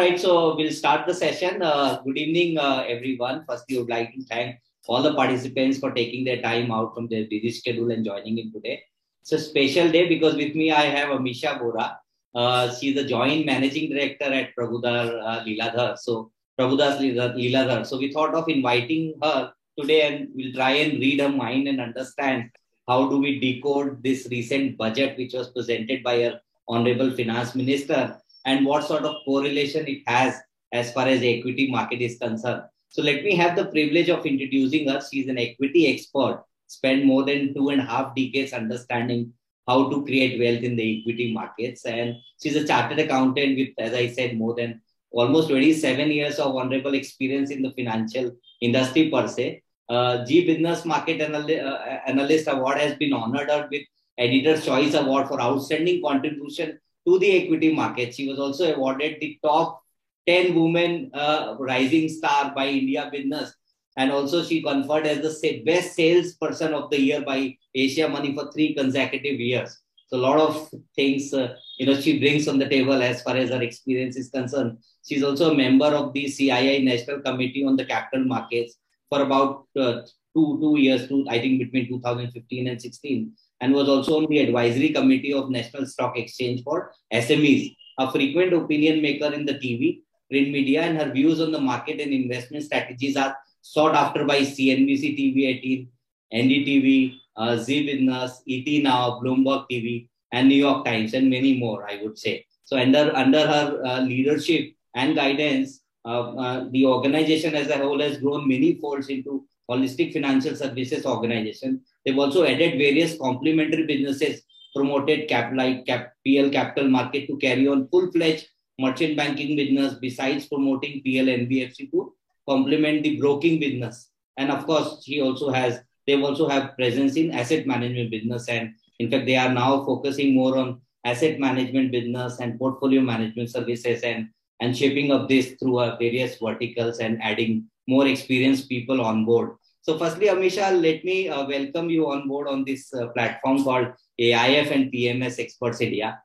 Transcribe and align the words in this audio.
right, 0.00 0.18
so 0.18 0.56
we'll 0.56 0.72
start 0.72 1.06
the 1.06 1.12
session. 1.12 1.62
Uh, 1.62 2.00
good 2.04 2.16
evening, 2.16 2.56
uh, 2.58 2.84
everyone. 2.88 3.44
First, 3.46 3.64
we 3.68 3.76
would 3.78 3.90
like 3.90 4.14
to 4.14 4.22
thank 4.24 4.56
all 4.88 5.02
the 5.02 5.14
participants 5.14 5.78
for 5.78 5.90
taking 5.92 6.24
their 6.24 6.40
time 6.40 6.72
out 6.72 6.94
from 6.94 7.06
their 7.08 7.24
busy 7.32 7.50
schedule 7.52 7.90
and 7.90 8.02
joining 8.04 8.38
in 8.38 8.50
today. 8.50 8.82
It's 9.20 9.32
a 9.32 9.38
special 9.38 9.90
day 9.92 10.08
because 10.08 10.36
with 10.36 10.54
me 10.54 10.72
I 10.72 10.86
have 10.96 11.10
Amisha 11.10 11.60
Vora. 11.60 11.96
Uh, 12.34 12.74
she's 12.74 12.94
the 12.94 13.04
joint 13.04 13.44
managing 13.44 13.90
director 13.90 14.32
at 14.40 14.56
Prabhudar 14.56 15.04
uh, 15.30 15.44
Lilladher. 15.44 15.98
So 15.98 16.32
Prabhudas 16.58 16.98
Lilladher. 16.98 17.86
So 17.86 17.98
we 17.98 18.10
thought 18.10 18.34
of 18.34 18.48
inviting 18.48 19.14
her 19.22 19.52
today 19.78 20.00
and 20.08 20.28
we'll 20.34 20.54
try 20.54 20.70
and 20.84 20.98
read 20.98 21.20
her 21.20 21.28
mind 21.28 21.68
and 21.68 21.78
understand 21.78 22.50
how 22.88 23.08
do 23.10 23.18
we 23.18 23.38
decode 23.38 24.02
this 24.02 24.26
recent 24.30 24.78
budget 24.78 25.18
which 25.18 25.34
was 25.34 25.50
presented 25.50 26.02
by 26.02 26.24
our 26.24 26.40
honorable 26.68 27.10
finance 27.10 27.54
minister 27.54 28.16
and 28.44 28.64
what 28.66 28.84
sort 28.84 29.04
of 29.04 29.16
correlation 29.24 29.86
it 29.86 30.02
has 30.06 30.40
as 30.72 30.92
far 30.92 31.06
as 31.06 31.20
the 31.20 31.38
equity 31.38 31.70
market 31.70 32.00
is 32.00 32.18
concerned. 32.18 32.62
So 32.88 33.02
let 33.02 33.22
me 33.22 33.34
have 33.36 33.56
the 33.56 33.66
privilege 33.66 34.08
of 34.08 34.26
introducing 34.26 34.88
her. 34.88 35.00
She's 35.00 35.28
an 35.28 35.38
equity 35.38 35.94
expert, 35.94 36.44
spent 36.66 37.04
more 37.04 37.24
than 37.24 37.54
two 37.54 37.68
and 37.70 37.80
a 37.80 37.84
half 37.84 38.14
decades 38.14 38.52
understanding 38.52 39.32
how 39.66 39.88
to 39.90 40.04
create 40.04 40.40
wealth 40.40 40.64
in 40.64 40.76
the 40.76 41.00
equity 41.00 41.32
markets. 41.32 41.84
And 41.86 42.16
she's 42.42 42.56
a 42.56 42.66
chartered 42.66 42.98
accountant 42.98 43.58
with, 43.58 43.68
as 43.78 43.94
I 43.94 44.08
said, 44.08 44.36
more 44.36 44.54
than 44.54 44.80
almost 45.12 45.48
27 45.48 46.10
years 46.10 46.38
of 46.38 46.56
honorable 46.56 46.94
experience 46.94 47.50
in 47.50 47.62
the 47.62 47.72
financial 47.72 48.32
industry 48.60 49.10
per 49.10 49.28
se. 49.28 49.62
Uh, 49.88 50.24
Zee 50.24 50.46
Business 50.46 50.84
Market 50.84 51.20
Anal- 51.20 51.68
uh, 51.68 51.98
Analyst 52.06 52.48
Award 52.48 52.78
has 52.78 52.96
been 52.96 53.12
honored 53.12 53.50
with 53.70 53.82
Editor's 54.18 54.64
Choice 54.64 54.94
Award 54.94 55.28
for 55.28 55.40
outstanding 55.40 56.02
contribution 56.02 56.78
to 57.06 57.18
the 57.18 57.42
equity 57.42 57.72
market. 57.74 58.14
She 58.14 58.28
was 58.28 58.38
also 58.38 58.74
awarded 58.74 59.18
the 59.20 59.38
top 59.42 59.82
10 60.26 60.54
women 60.54 61.10
uh, 61.14 61.56
rising 61.58 62.08
star 62.08 62.52
by 62.54 62.68
India 62.68 63.08
Business. 63.12 63.54
And 63.96 64.12
also 64.12 64.42
she 64.42 64.62
conferred 64.62 65.06
as 65.06 65.18
the 65.40 65.62
best 65.66 65.94
salesperson 65.94 66.72
of 66.74 66.90
the 66.90 67.00
year 67.00 67.22
by 67.22 67.56
Asia 67.74 68.08
Money 68.08 68.34
for 68.34 68.50
three 68.52 68.74
consecutive 68.74 69.40
years. 69.40 69.78
So 70.06 70.16
a 70.16 70.18
lot 70.18 70.38
of 70.38 70.70
things, 70.96 71.32
uh, 71.32 71.54
you 71.78 71.86
know, 71.86 72.00
she 72.00 72.18
brings 72.18 72.48
on 72.48 72.58
the 72.58 72.68
table 72.68 73.00
as 73.00 73.22
far 73.22 73.36
as 73.36 73.50
her 73.50 73.62
experience 73.62 74.16
is 74.16 74.30
concerned. 74.30 74.78
She's 75.06 75.22
also 75.22 75.52
a 75.52 75.56
member 75.56 75.86
of 75.86 76.12
the 76.12 76.24
CII 76.26 76.84
National 76.84 77.20
Committee 77.20 77.64
on 77.64 77.76
the 77.76 77.84
Capital 77.84 78.24
Markets 78.24 78.76
for 79.08 79.22
about 79.22 79.66
uh, 79.78 80.02
two 80.34 80.58
two 80.60 80.78
years, 80.78 81.08
two, 81.08 81.26
I 81.28 81.38
think 81.40 81.58
between 81.58 81.88
2015 81.88 82.68
and 82.68 82.80
16 82.80 83.32
and 83.60 83.72
was 83.74 83.88
also 83.88 84.18
on 84.18 84.26
the 84.26 84.38
advisory 84.38 84.90
committee 84.90 85.32
of 85.32 85.50
National 85.50 85.86
Stock 85.86 86.16
Exchange 86.16 86.62
for 86.62 86.92
SMEs, 87.12 87.76
a 87.98 88.10
frequent 88.10 88.52
opinion 88.52 89.02
maker 89.02 89.32
in 89.32 89.44
the 89.44 89.54
TV, 89.54 90.00
print 90.30 90.50
media, 90.50 90.82
and 90.82 90.96
her 90.98 91.10
views 91.10 91.40
on 91.40 91.52
the 91.52 91.60
market 91.60 92.00
and 92.00 92.12
investment 92.12 92.64
strategies 92.64 93.16
are 93.16 93.36
sought 93.60 93.94
after 93.94 94.24
by 94.24 94.40
CNBC 94.40 95.18
TV 95.18 95.46
18, 95.46 95.88
NDTV, 96.32 97.16
uh, 97.36 97.56
Zee 97.56 97.86
Business, 97.86 98.42
ET 98.48 98.82
Now, 98.82 99.20
Bloomberg 99.20 99.66
TV, 99.70 100.08
and 100.32 100.48
New 100.48 100.54
York 100.54 100.84
Times, 100.84 101.14
and 101.14 101.28
many 101.28 101.58
more, 101.58 101.88
I 101.88 102.00
would 102.02 102.18
say. 102.18 102.46
So, 102.64 102.78
under, 102.78 103.14
under 103.14 103.46
her 103.46 103.82
uh, 103.84 104.00
leadership 104.00 104.72
and 104.94 105.14
guidance, 105.14 105.80
uh, 106.04 106.34
uh 106.34 106.68
the 106.70 106.86
organization 106.86 107.54
as 107.54 107.68
a 107.68 107.76
whole 107.76 108.00
has 108.00 108.18
grown 108.18 108.48
many 108.48 108.76
folds 108.76 109.08
into 109.08 109.44
holistic 109.70 110.12
financial 110.12 110.56
services 110.56 111.06
organization 111.06 111.80
They've 112.04 112.18
also 112.18 112.44
added 112.44 112.78
various 112.78 113.18
complementary 113.18 113.86
businesses, 113.86 114.42
promoted 114.74 115.28
cap 115.28 115.52
like 115.54 115.86
cap, 115.86 116.12
PL 116.26 116.50
capital 116.50 116.88
market 116.88 117.26
to 117.26 117.36
carry 117.36 117.68
on 117.68 117.88
full-fledged 117.88 118.48
merchant 118.78 119.16
banking 119.16 119.56
business 119.56 119.94
besides 119.94 120.46
promoting 120.46 121.02
PL 121.02 121.26
NBFC 121.26 121.90
to 121.90 122.14
complement 122.48 123.02
the 123.02 123.18
broking 123.18 123.60
business. 123.60 124.08
And 124.36 124.50
of 124.50 124.64
course, 124.64 125.02
he 125.04 125.20
also 125.20 125.50
has, 125.50 125.80
they 126.06 126.20
also 126.20 126.48
have 126.48 126.76
presence 126.76 127.16
in 127.16 127.32
asset 127.32 127.66
management 127.66 128.10
business. 128.10 128.48
And 128.48 128.72
in 128.98 129.10
fact, 129.10 129.26
they 129.26 129.36
are 129.36 129.52
now 129.52 129.84
focusing 129.84 130.34
more 130.34 130.56
on 130.56 130.80
asset 131.04 131.38
management 131.38 131.92
business 131.92 132.40
and 132.40 132.58
portfolio 132.58 133.02
management 133.02 133.50
services 133.50 134.02
and, 134.02 134.30
and 134.60 134.76
shaping 134.76 135.12
up 135.12 135.28
this 135.28 135.56
through 135.60 135.78
various 135.98 136.38
verticals 136.38 136.98
and 136.98 137.22
adding 137.22 137.66
more 137.86 138.06
experienced 138.06 138.68
people 138.68 139.02
on 139.02 139.26
board. 139.26 139.56
So, 139.90 139.98
firstly, 139.98 140.28
Amisha, 140.28 140.70
let 140.80 141.04
me 141.04 141.28
uh, 141.28 141.48
welcome 141.48 141.90
you 141.90 142.12
on 142.12 142.28
board 142.28 142.46
on 142.46 142.62
this 142.64 142.94
uh, 142.94 143.08
platform 143.08 143.64
called 143.64 143.88
AIF 144.20 144.70
and 144.70 144.92
PMS 144.92 145.40
Experts 145.40 145.80
India. 145.80 146.22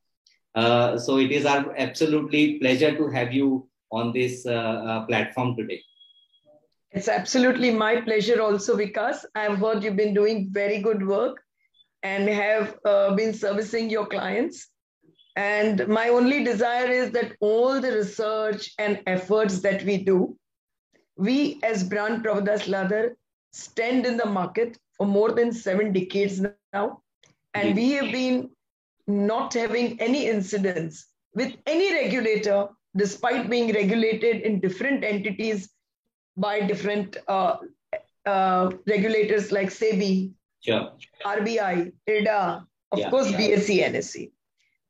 Uh, 0.54 1.00
so, 1.00 1.18
it 1.18 1.32
is 1.32 1.48
our 1.48 1.76
absolutely 1.76 2.60
pleasure 2.60 2.96
to 2.96 3.08
have 3.08 3.34
you 3.34 3.68
on 3.92 4.14
this 4.14 4.46
uh, 4.46 4.52
uh, 4.52 5.06
platform 5.08 5.56
today. 5.56 5.82
It's 6.92 7.08
absolutely 7.08 7.72
my 7.72 8.02
pleasure 8.02 8.40
also 8.40 8.78
because 8.78 9.26
I've 9.34 9.58
heard 9.58 9.84
you've 9.84 9.96
been 9.96 10.14
doing 10.14 10.50
very 10.52 10.80
good 10.80 11.04
work 11.04 11.42
and 12.04 12.30
have 12.30 12.78
uh, 12.86 13.16
been 13.16 13.34
servicing 13.34 13.90
your 13.90 14.06
clients. 14.06 14.68
And 15.36 15.88
my 15.88 16.10
only 16.10 16.44
desire 16.44 16.92
is 16.92 17.10
that 17.14 17.32
all 17.40 17.82
the 17.82 17.94
research 17.94 18.76
and 18.78 19.02
efforts 19.08 19.62
that 19.62 19.82
we 19.82 20.04
do, 20.04 20.38
we 21.18 21.60
as 21.64 21.84
Brand 21.84 22.24
Prabhudas 22.24 22.68
Lilladher 22.68 23.16
stand 23.56 24.06
in 24.06 24.18
the 24.18 24.26
market 24.26 24.78
for 24.98 25.08
more 25.08 25.32
than 25.32 25.52
seven 25.54 25.94
decades 25.94 26.42
now. 26.74 27.02
And 27.54 27.74
we 27.74 27.92
have 27.92 28.12
been 28.12 28.50
not 29.08 29.54
having 29.54 30.00
any 30.02 30.28
incidents 30.28 31.08
with 31.34 31.54
any 31.66 31.94
regulator, 31.94 32.68
despite 32.98 33.50
being 33.50 33.72
regulated 33.74 34.42
in 34.42 34.60
different 34.60 35.06
entities 35.06 35.70
by 36.36 36.60
different 36.60 37.18
uh, 37.30 37.58
uh, 38.26 38.72
regulators 38.88 39.54
like 39.54 39.70
SEBI, 39.70 40.34
sure. 40.60 40.92
RBI, 41.26 41.94
IRDA, 42.10 42.66
of 42.92 43.00
yeah, 43.00 43.10
course, 43.10 43.32
yeah. 43.32 43.40
BSE, 43.40 43.84
NSE. 43.92 44.32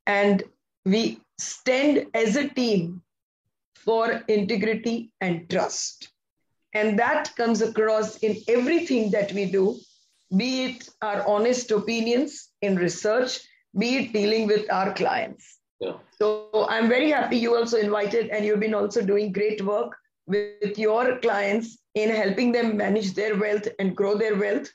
And 0.08 0.44
we 0.86 1.20
stand 1.38 2.08
as 2.16 2.36
a 2.36 2.50
team 2.50 3.04
for 3.76 4.24
integrity 4.28 5.12
and 5.22 5.48
trust. 5.50 6.15
And 6.76 7.00
that 7.00 7.34
comes 7.38 7.62
across 7.62 8.18
in 8.18 8.36
everything 8.50 9.10
that 9.12 9.32
we 9.32 9.46
do, 9.50 9.78
be 10.36 10.66
it 10.66 10.90
our 11.02 11.26
honest 11.26 11.72
opinions 11.72 12.50
in 12.62 12.76
research, 12.76 13.40
be 13.78 13.96
it 14.00 14.14
dealing 14.14 14.46
with 14.46 14.70
our 14.70 14.94
clients. 14.94 15.60
Yeah. 15.80 15.94
So 16.20 16.68
I'm 16.70 16.90
very 16.90 17.12
happy 17.12 17.38
you 17.38 17.56
also 17.56 17.78
invited 17.78 18.30
and 18.30 18.44
you've 18.46 18.60
been 18.60 18.74
also 18.74 19.02
doing 19.02 19.32
great 19.32 19.62
work 19.64 19.96
with 20.28 20.78
your 20.78 21.18
clients 21.20 21.78
in 21.94 22.10
helping 22.10 22.52
them 22.52 22.76
manage 22.76 23.14
their 23.14 23.38
wealth 23.38 23.68
and 23.80 23.96
grow 23.96 24.18
their 24.18 24.36
wealth. 24.36 24.68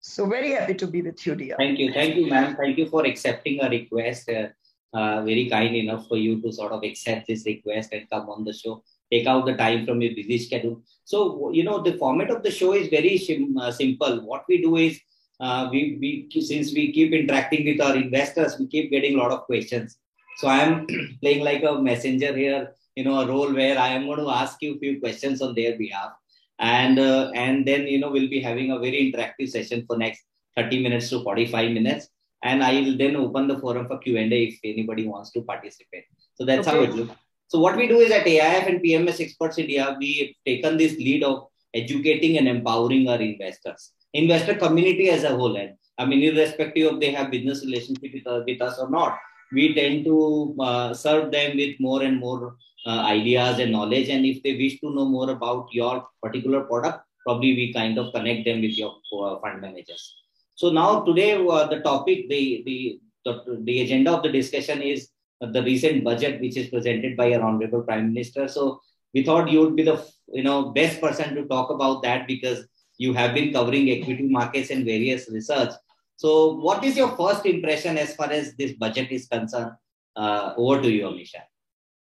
So 0.00 0.26
very 0.26 0.50
happy 0.50 0.74
to 0.74 0.86
be 0.86 1.00
with 1.00 1.26
you, 1.26 1.34
dear. 1.34 1.56
Thank 1.56 1.78
you. 1.78 1.90
Thank 1.90 2.16
you, 2.16 2.28
ma'am. 2.28 2.54
Thank 2.54 2.76
you 2.76 2.86
for 2.90 3.06
accepting 3.06 3.62
a 3.62 3.70
request. 3.70 4.28
Uh, 4.28 4.48
uh, 4.92 5.24
very 5.24 5.48
kind 5.48 5.74
enough 5.74 6.06
for 6.06 6.18
you 6.18 6.40
to 6.42 6.52
sort 6.52 6.72
of 6.72 6.84
accept 6.84 7.26
this 7.28 7.44
request 7.46 7.92
and 7.92 8.08
come 8.10 8.28
on 8.28 8.44
the 8.44 8.52
show 8.52 8.82
take 9.12 9.26
out 9.26 9.46
the 9.46 9.54
time 9.54 9.86
from 9.86 10.00
your 10.00 10.14
busy 10.14 10.38
schedule. 10.38 10.82
So, 11.04 11.50
you 11.52 11.64
know, 11.64 11.82
the 11.82 11.94
format 11.94 12.30
of 12.30 12.42
the 12.42 12.50
show 12.50 12.72
is 12.72 12.88
very 12.88 13.18
sim- 13.18 13.56
uh, 13.58 13.70
simple. 13.70 14.20
What 14.20 14.44
we 14.48 14.62
do 14.62 14.76
is, 14.76 15.00
uh, 15.40 15.68
we, 15.70 15.98
we 16.00 16.40
since 16.40 16.72
we 16.72 16.92
keep 16.92 17.12
interacting 17.12 17.64
with 17.66 17.80
our 17.80 17.96
investors, 17.96 18.56
we 18.58 18.66
keep 18.66 18.90
getting 18.90 19.14
a 19.14 19.18
lot 19.18 19.32
of 19.32 19.42
questions. 19.42 19.98
So 20.36 20.48
I 20.48 20.58
am 20.58 20.86
playing 21.20 21.44
like 21.44 21.62
a 21.62 21.80
messenger 21.80 22.34
here, 22.36 22.74
you 22.94 23.04
know, 23.04 23.20
a 23.20 23.26
role 23.26 23.52
where 23.52 23.78
I 23.78 23.88
am 23.88 24.06
going 24.06 24.20
to 24.20 24.30
ask 24.30 24.60
you 24.62 24.74
a 24.74 24.78
few 24.78 25.00
questions 25.00 25.42
on 25.42 25.54
their 25.54 25.76
behalf, 25.76 26.12
and 26.58 26.98
uh, 26.98 27.30
and 27.34 27.66
then 27.66 27.86
you 27.86 27.98
know 27.98 28.10
we'll 28.10 28.28
be 28.28 28.40
having 28.40 28.70
a 28.70 28.78
very 28.78 29.12
interactive 29.12 29.48
session 29.50 29.84
for 29.86 29.96
next 29.96 30.22
30 30.56 30.82
minutes 30.82 31.10
to 31.10 31.22
45 31.22 31.72
minutes, 31.72 32.08
and 32.42 32.62
I 32.62 32.80
will 32.80 32.96
then 32.96 33.16
open 33.16 33.48
the 33.48 33.58
forum 33.58 33.86
for 33.86 33.98
Q 33.98 34.16
and 34.18 34.32
A 34.32 34.44
if 34.44 34.60
anybody 34.64 35.06
wants 35.06 35.30
to 35.32 35.42
participate. 35.42 36.04
So 36.34 36.44
that's 36.44 36.66
okay. 36.66 36.76
how 36.76 36.82
it 36.84 36.94
looks. 36.94 37.16
So 37.54 37.60
what 37.60 37.76
we 37.76 37.86
do 37.86 38.00
is 38.00 38.10
at 38.10 38.26
AIF 38.26 38.66
and 38.66 38.82
PMS 38.82 39.20
Experts 39.20 39.58
India, 39.58 39.96
we've 40.00 40.34
taken 40.44 40.76
this 40.76 40.96
lead 40.96 41.22
of 41.22 41.46
educating 41.72 42.36
and 42.36 42.48
empowering 42.48 43.08
our 43.08 43.20
investors, 43.20 43.92
investor 44.12 44.56
community 44.56 45.08
as 45.10 45.22
a 45.22 45.28
whole. 45.28 45.54
And 45.54 45.74
I 45.96 46.04
mean, 46.04 46.24
irrespective 46.24 46.92
of 46.92 46.98
they 46.98 47.12
have 47.12 47.30
business 47.30 47.64
relationship 47.64 48.10
with, 48.12 48.26
uh, 48.26 48.42
with 48.44 48.60
us 48.60 48.80
or 48.80 48.90
not, 48.90 49.20
we 49.52 49.72
tend 49.72 50.04
to 50.06 50.56
uh, 50.58 50.94
serve 50.94 51.30
them 51.30 51.56
with 51.56 51.78
more 51.78 52.02
and 52.02 52.18
more 52.18 52.56
uh, 52.86 53.02
ideas 53.02 53.60
and 53.60 53.70
knowledge. 53.70 54.08
And 54.08 54.26
if 54.26 54.42
they 54.42 54.56
wish 54.56 54.80
to 54.80 54.92
know 54.92 55.04
more 55.04 55.30
about 55.30 55.68
your 55.70 56.08
particular 56.24 56.62
product, 56.62 57.06
probably 57.24 57.54
we 57.54 57.72
kind 57.72 57.96
of 57.98 58.12
connect 58.12 58.46
them 58.46 58.62
with 58.62 58.76
your 58.76 58.96
uh, 59.16 59.38
fund 59.38 59.60
managers. 59.60 60.16
So 60.56 60.70
now 60.72 61.04
today, 61.04 61.34
uh, 61.34 61.68
the 61.68 61.78
topic, 61.82 62.28
the, 62.28 62.64
the, 62.66 62.98
the, 63.24 63.60
the 63.62 63.82
agenda 63.82 64.10
of 64.10 64.24
the 64.24 64.32
discussion 64.32 64.82
is 64.82 65.10
the 65.52 65.62
recent 65.62 66.04
budget 66.04 66.40
which 66.40 66.56
is 66.56 66.68
presented 66.68 67.16
by 67.16 67.32
our 67.32 67.42
honorable 67.42 67.82
prime 67.82 68.12
minister 68.12 68.46
so 68.48 68.80
we 69.14 69.22
thought 69.22 69.50
you 69.50 69.60
would 69.60 69.76
be 69.76 69.82
the 69.82 70.04
you 70.28 70.42
know 70.42 70.70
best 70.70 71.00
person 71.00 71.34
to 71.34 71.44
talk 71.46 71.70
about 71.70 72.02
that 72.02 72.26
because 72.26 72.66
you 72.98 73.12
have 73.12 73.34
been 73.34 73.52
covering 73.52 73.90
equity 73.90 74.28
markets 74.28 74.70
and 74.70 74.84
various 74.84 75.28
research. 75.30 75.70
So, 76.16 76.54
what 76.54 76.84
is 76.84 76.96
your 76.96 77.16
first 77.16 77.44
impression 77.44 77.98
as 77.98 78.14
far 78.14 78.30
as 78.30 78.54
this 78.54 78.72
budget 78.72 79.10
is 79.10 79.26
concerned? 79.26 79.72
Uh, 80.16 80.54
over 80.56 80.80
to 80.80 80.88
you, 80.88 81.06
Amisha. 81.06 81.42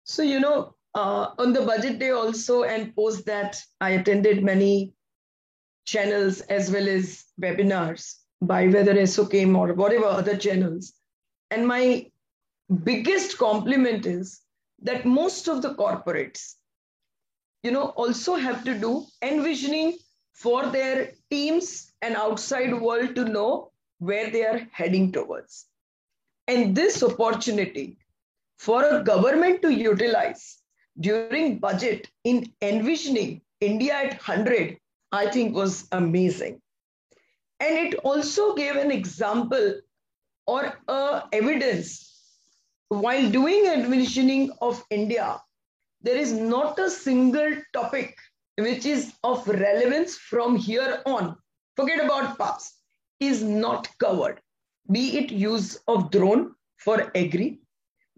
So, 0.02 0.22
you 0.22 0.40
know, 0.40 0.74
uh, 0.96 1.28
on 1.38 1.52
the 1.52 1.62
budget 1.62 2.00
day 2.00 2.10
also, 2.10 2.64
and 2.64 2.94
post 2.96 3.24
that, 3.26 3.60
I 3.80 3.90
attended 3.90 4.42
many 4.42 4.94
channels 5.86 6.40
as 6.42 6.72
well 6.72 6.88
as 6.88 7.24
webinars 7.40 8.16
by 8.42 8.66
whether 8.66 8.94
SOCAIM 8.94 9.56
or 9.56 9.74
whatever 9.74 10.06
other 10.06 10.36
channels. 10.36 10.92
And 11.52 11.68
my 11.68 12.10
biggest 12.70 13.36
compliment 13.38 14.06
is 14.06 14.40
that 14.82 15.04
most 15.04 15.48
of 15.48 15.62
the 15.62 15.74
corporates, 15.74 16.54
you 17.62 17.70
know, 17.70 17.88
also 17.90 18.36
have 18.36 18.64
to 18.64 18.78
do 18.78 19.04
envisioning 19.22 19.98
for 20.32 20.66
their 20.66 21.12
teams 21.30 21.92
and 22.00 22.16
outside 22.16 22.72
world 22.80 23.14
to 23.14 23.24
know 23.24 23.72
where 23.98 24.30
they 24.30 24.44
are 24.44 24.66
heading 24.72 25.12
towards. 25.12 25.66
And 26.48 26.74
this 26.74 27.02
opportunity 27.02 27.98
for 28.58 28.84
a 28.84 29.02
government 29.02 29.62
to 29.62 29.70
utilize 29.70 30.58
during 30.98 31.58
budget 31.58 32.08
in 32.24 32.52
envisioning 32.62 33.42
India 33.60 33.94
at 33.94 34.12
100, 34.12 34.78
I 35.12 35.30
think 35.30 35.54
was 35.54 35.86
amazing. 35.92 36.60
And 37.58 37.76
it 37.76 37.94
also 38.04 38.54
gave 38.54 38.76
an 38.76 38.90
example 38.90 39.80
or 40.46 40.72
a 40.88 41.24
evidence 41.32 42.09
while 42.90 43.30
doing 43.30 43.66
admissioning 43.66 44.50
of 44.60 44.84
India, 44.90 45.40
there 46.02 46.16
is 46.16 46.32
not 46.32 46.78
a 46.80 46.90
single 46.90 47.52
topic 47.72 48.16
which 48.58 48.84
is 48.84 49.12
of 49.22 49.46
relevance 49.46 50.16
from 50.16 50.56
here 50.56 51.00
on. 51.06 51.36
Forget 51.76 52.04
about 52.04 52.36
past, 52.36 52.74
is 53.20 53.44
not 53.44 53.88
covered. 54.00 54.40
Be 54.90 55.18
it 55.18 55.30
use 55.30 55.78
of 55.86 56.10
drone 56.10 56.54
for 56.78 57.12
agri, 57.16 57.60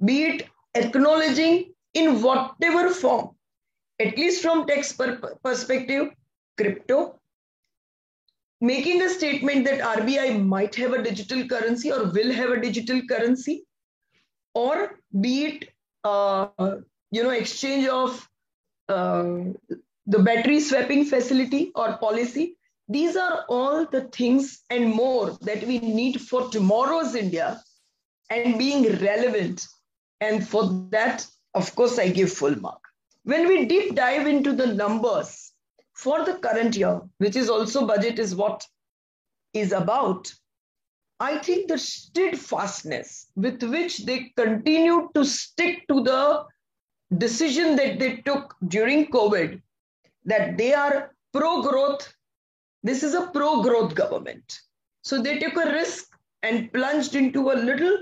be 0.04 0.24
it 0.24 0.48
acknowledging 0.74 1.74
in 1.92 2.22
whatever 2.22 2.88
form, 2.88 3.36
at 4.00 4.16
least 4.16 4.40
from 4.40 4.66
tax 4.66 4.94
per 4.94 5.16
perspective, 5.44 6.08
crypto, 6.56 7.20
making 8.62 9.02
a 9.02 9.10
statement 9.10 9.66
that 9.66 9.98
RBI 9.98 10.42
might 10.42 10.74
have 10.76 10.94
a 10.94 11.02
digital 11.02 11.46
currency 11.46 11.92
or 11.92 12.10
will 12.10 12.32
have 12.32 12.50
a 12.50 12.60
digital 12.60 13.02
currency, 13.06 13.66
or 14.54 14.98
be 15.20 15.44
it 15.44 15.68
uh, 16.04 16.48
you 17.10 17.22
know 17.22 17.30
exchange 17.30 17.86
of 17.86 18.28
uh, 18.88 19.44
the 20.06 20.18
battery 20.18 20.60
swapping 20.60 21.04
facility 21.04 21.70
or 21.74 21.96
policy. 21.98 22.56
These 22.88 23.16
are 23.16 23.44
all 23.48 23.86
the 23.86 24.02
things 24.02 24.62
and 24.68 24.88
more 24.88 25.38
that 25.42 25.64
we 25.64 25.78
need 25.78 26.20
for 26.20 26.48
tomorrow's 26.48 27.14
india 27.14 27.62
and 28.28 28.58
being 28.58 28.98
relevant. 28.98 29.66
And 30.20 30.46
for 30.46 30.64
that 30.90 31.26
of 31.54 31.74
course 31.74 31.98
i 31.98 32.08
give 32.08 32.32
full 32.32 32.58
mark. 32.60 32.80
When 33.24 33.46
we 33.46 33.66
deep 33.66 33.94
dive 33.94 34.26
into 34.26 34.52
the 34.52 34.66
numbers 34.66 35.52
for 35.94 36.24
the 36.24 36.34
current 36.34 36.76
year 36.76 37.00
which 37.18 37.36
is 37.36 37.48
also 37.48 37.86
budget 37.86 38.18
is 38.18 38.34
what 38.34 38.66
is 39.52 39.72
about 39.72 40.32
I 41.22 41.38
think 41.38 41.68
the 41.68 41.78
steadfastness 41.78 43.28
with 43.36 43.62
which 43.62 43.98
they 44.06 44.32
continued 44.36 45.14
to 45.14 45.24
stick 45.24 45.86
to 45.86 46.02
the 46.02 46.46
decision 47.16 47.76
that 47.76 48.00
they 48.00 48.16
took 48.26 48.56
during 48.66 49.06
COVID, 49.06 49.62
that 50.24 50.58
they 50.58 50.74
are 50.74 51.14
pro 51.32 51.62
growth, 51.62 52.12
this 52.82 53.04
is 53.04 53.14
a 53.14 53.28
pro 53.28 53.62
growth 53.62 53.94
government. 53.94 54.62
So 55.02 55.22
they 55.22 55.38
took 55.38 55.54
a 55.54 55.70
risk 55.70 56.08
and 56.42 56.72
plunged 56.72 57.14
into 57.14 57.52
a 57.52 57.62
little 57.68 57.96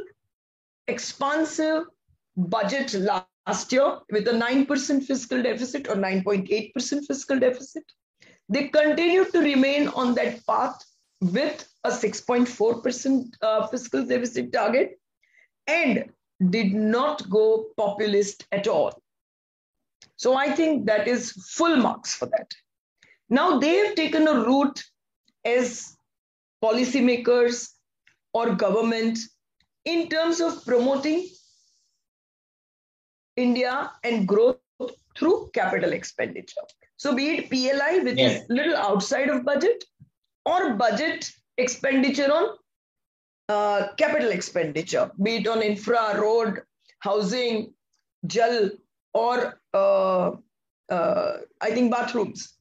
expansive 0.89 1.85
budget 2.39 2.95
last 2.95 3.71
year 3.71 3.99
with 4.11 4.29
a 4.29 4.33
9% 4.33 5.05
fiscal 5.05 5.43
deficit 5.43 5.89
or 5.89 5.97
9.8% 5.97 7.07
fiscal 7.07 7.39
deficit. 7.39 7.85
They 8.49 8.69
continued 8.69 9.31
to 9.35 9.41
remain 9.41 9.89
on 9.89 10.15
that 10.15 10.47
path 10.47 10.83
with 11.21 11.70
a 11.85 11.91
6.4% 11.91 13.35
uh, 13.43 13.67
fiscal 13.69 14.05
deficit 14.05 14.53
target 14.53 14.99
and 15.67 16.05
did 16.51 16.73
not 16.73 17.29
go 17.31 17.67
populist 17.77 18.47
at 18.53 18.67
all. 18.67 19.03
So 20.17 20.35
I 20.35 20.51
think 20.51 20.87
that 20.87 21.09
is 21.09 21.33
full 21.33 21.77
marks 21.77 22.15
for 22.15 22.27
that. 22.27 22.51
Now 23.29 23.59
they 23.59 23.77
have 23.77 23.95
taken 23.95 24.27
a 24.29 24.35
route 24.45 24.83
as 25.45 25.97
policymakers 26.63 27.71
or 28.35 28.55
government 28.55 29.19
in 29.85 30.09
terms 30.09 30.41
of 30.41 30.65
promoting 30.65 31.29
India 33.37 33.91
and 34.05 34.29
growth 34.29 34.59
through 35.17 35.51
capital 35.55 35.93
expenditure. 35.93 36.67
So 36.97 37.15
be 37.15 37.31
it 37.31 37.51
PLI, 37.51 38.01
which 38.05 38.19
is 38.19 38.43
little 38.49 38.77
outside 38.77 39.31
of 39.31 39.45
budget, 39.45 39.85
or 40.45 40.75
budget 40.75 41.31
expenditure 41.61 42.33
on 42.33 42.57
uh, 43.49 43.89
capital 43.97 44.31
expenditure, 44.31 45.11
be 45.23 45.37
it 45.37 45.49
on 45.49 45.63
infra, 45.63 46.21
road, 46.21 46.63
housing, 47.01 47.73
jal, 48.27 48.71
or 49.15 49.61
uh, 49.75 50.31
uh, 50.91 51.37
I 51.61 51.71
think 51.71 51.91
bathrooms. 51.91 52.55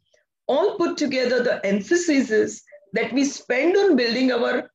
All 0.48 0.78
put 0.78 0.98
together, 0.98 1.44
the 1.44 1.64
emphasis 1.66 2.32
is 2.32 2.64
that 2.94 3.14
we 3.14 3.24
spend 3.24 3.78
on 3.78 3.96
building 3.96 4.32
our 4.32 4.72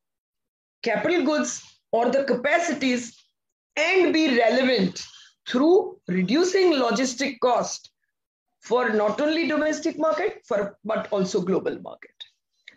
capital 0.82 1.24
goods 1.24 1.62
or 1.92 2.10
the 2.10 2.24
capacities 2.24 3.24
and 3.76 4.12
be 4.12 4.38
relevant 4.38 5.02
through 5.48 5.98
reducing 6.08 6.72
logistic 6.72 7.40
cost 7.40 7.90
for 8.60 8.90
not 8.90 9.20
only 9.20 9.48
domestic 9.48 9.98
market 9.98 10.40
for 10.46 10.78
but 10.84 11.08
also 11.12 11.40
global 11.40 11.80
market 11.82 12.13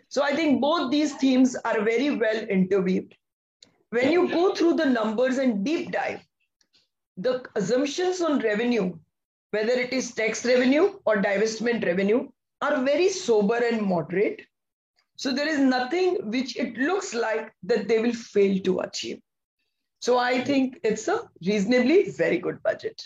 so 0.08 0.22
I 0.22 0.34
think 0.34 0.60
both 0.60 0.90
these 0.90 1.14
themes 1.16 1.56
are 1.64 1.82
very 1.82 2.10
well 2.10 2.36
interweaved. 2.36 3.14
When 3.90 4.10
you 4.10 4.28
go 4.28 4.54
through 4.54 4.74
the 4.74 4.86
numbers 4.86 5.38
and 5.38 5.64
deep 5.64 5.92
dive, 5.92 6.20
the 7.16 7.44
assumptions 7.56 8.20
on 8.20 8.38
revenue, 8.40 8.98
whether 9.50 9.72
it 9.72 9.92
is 9.92 10.14
tax 10.14 10.44
revenue 10.44 10.94
or 11.04 11.16
divestment 11.16 11.84
revenue, 11.84 12.28
are 12.60 12.82
very 12.84 13.08
sober 13.08 13.56
and 13.56 13.82
moderate. 13.82 14.42
So 15.16 15.32
there 15.32 15.48
is 15.48 15.58
nothing 15.58 16.30
which 16.30 16.56
it 16.56 16.76
looks 16.76 17.12
like 17.12 17.52
that 17.64 17.88
they 17.88 17.98
will 18.00 18.12
fail 18.12 18.58
to 18.60 18.80
achieve. 18.80 19.20
So 20.00 20.16
I 20.16 20.42
think 20.44 20.78
it's 20.84 21.08
a 21.08 21.28
reasonably 21.44 22.10
very 22.10 22.38
good 22.38 22.62
budget. 22.62 23.02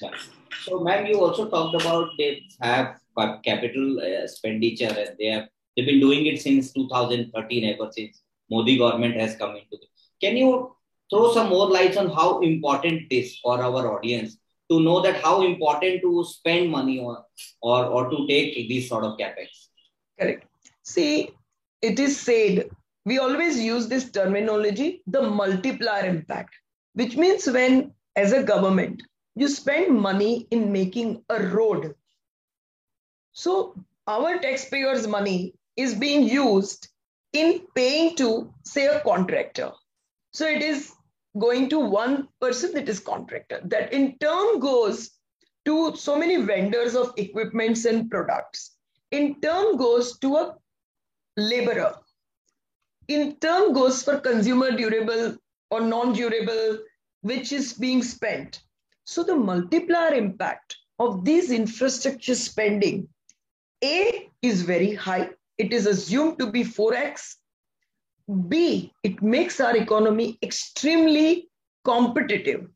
So, 0.65 0.81
ma'am, 0.81 1.07
you 1.07 1.19
also 1.21 1.49
talked 1.49 1.81
about 1.81 2.11
they 2.19 2.43
have 2.61 2.99
capital 3.45 3.99
uh, 3.99 4.25
expenditure 4.25 4.95
and 4.95 5.17
they 5.19 5.27
have 5.27 5.49
They've 5.77 5.87
been 5.87 6.01
doing 6.01 6.27
it 6.27 6.41
since 6.41 6.73
2013, 6.73 7.75
ever 7.75 7.91
since 7.91 8.23
Modi 8.51 8.77
government 8.77 9.17
has 9.17 9.37
come 9.37 9.57
into 9.57 9.73
it. 9.73 9.85
Can 10.21 10.37
you 10.37 10.77
throw 11.11 11.33
some 11.33 11.49
more 11.49 11.69
lights 11.71 11.97
on 11.97 12.11
how 12.11 12.41
important 12.41 13.03
it 13.03 13.15
is 13.15 13.39
for 13.39 13.63
our 13.63 13.97
audience 13.97 14.37
to 14.71 14.81
know 14.81 15.01
that 15.03 15.23
how 15.23 15.43
important 15.43 16.01
to 16.03 16.25
spend 16.25 16.71
money 16.71 16.99
or, 16.99 17.25
or, 17.61 17.85
or 17.87 18.11
to 18.11 18.27
take 18.27 18.55
these 18.69 18.89
sort 18.89 19.05
of 19.05 19.19
capex? 19.19 19.49
Correct. 20.19 20.47
See, 20.83 21.31
it 21.81 21.99
is 21.99 22.19
said, 22.19 22.71
we 23.05 23.19
always 23.19 23.59
use 23.59 23.89
this 23.89 24.11
terminology, 24.11 25.03
the 25.07 25.23
multiplier 25.23 26.07
impact, 26.07 26.55
which 26.95 27.17
means 27.17 27.47
when, 27.47 27.93
as 28.17 28.33
a 28.33 28.43
government, 28.43 29.03
you 29.35 29.49
spend 29.49 29.99
money 29.99 30.47
in 30.51 30.71
making 30.73 31.25
a 31.29 31.43
road. 31.43 31.95
So 33.33 33.75
our 34.07 34.39
taxpayers' 34.39 35.07
money 35.07 35.55
is 35.77 35.95
being 35.95 36.23
used 36.23 36.89
in 37.33 37.63
paying 37.75 38.17
to, 38.17 38.53
say, 38.65 38.87
a 38.87 39.01
contractor. 39.01 39.73
So 40.33 40.47
it 40.47 40.63
is 40.63 40.93
going 41.39 41.69
to 41.71 41.79
one 41.79 42.29
person 42.41 42.75
that 42.75 42.89
is 42.89 43.01
contractor 43.01 43.61
that 43.65 43.93
in 43.93 44.19
turn 44.19 44.59
goes 44.59 45.11
to 45.65 45.97
so 45.97 46.19
many 46.19 46.37
vendors 46.37 46.95
of 46.95 47.13
equipments 47.17 47.85
and 47.85 48.11
products. 48.11 48.77
In 49.11 49.41
turn 49.41 49.77
goes 49.77 50.19
to 50.19 50.37
a 50.37 50.57
laborer. 51.37 51.95
In 53.09 53.37
turn 53.37 53.73
goes 53.73 54.03
for 54.03 54.19
consumer 54.19 54.73
durable 54.73 55.37
or 55.71 55.81
non-durable, 55.81 56.79
which 57.23 57.53
is 57.53 57.73
being 57.75 58.03
spent. 58.03 58.63
So 59.05 59.23
the 59.23 59.37
multiplier 59.37 60.15
impact 60.15 60.77
of 60.99 61.25
these 61.25 61.51
infrastructure 61.51 62.35
spending, 62.35 63.09
A 63.83 64.31
is 64.43 64.63
very 64.63 64.95
high 64.95 65.31
it 65.59 65.73
is 65.73 65.87
assumed 65.87 66.39
to 66.39 66.51
be 66.51 66.65
4x. 66.65 67.37
B, 68.49 68.93
it 69.03 69.23
makes 69.23 69.61
our 69.61 69.77
economy 69.77 70.39
extremely 70.43 71.51
competitive. 71.85 72.69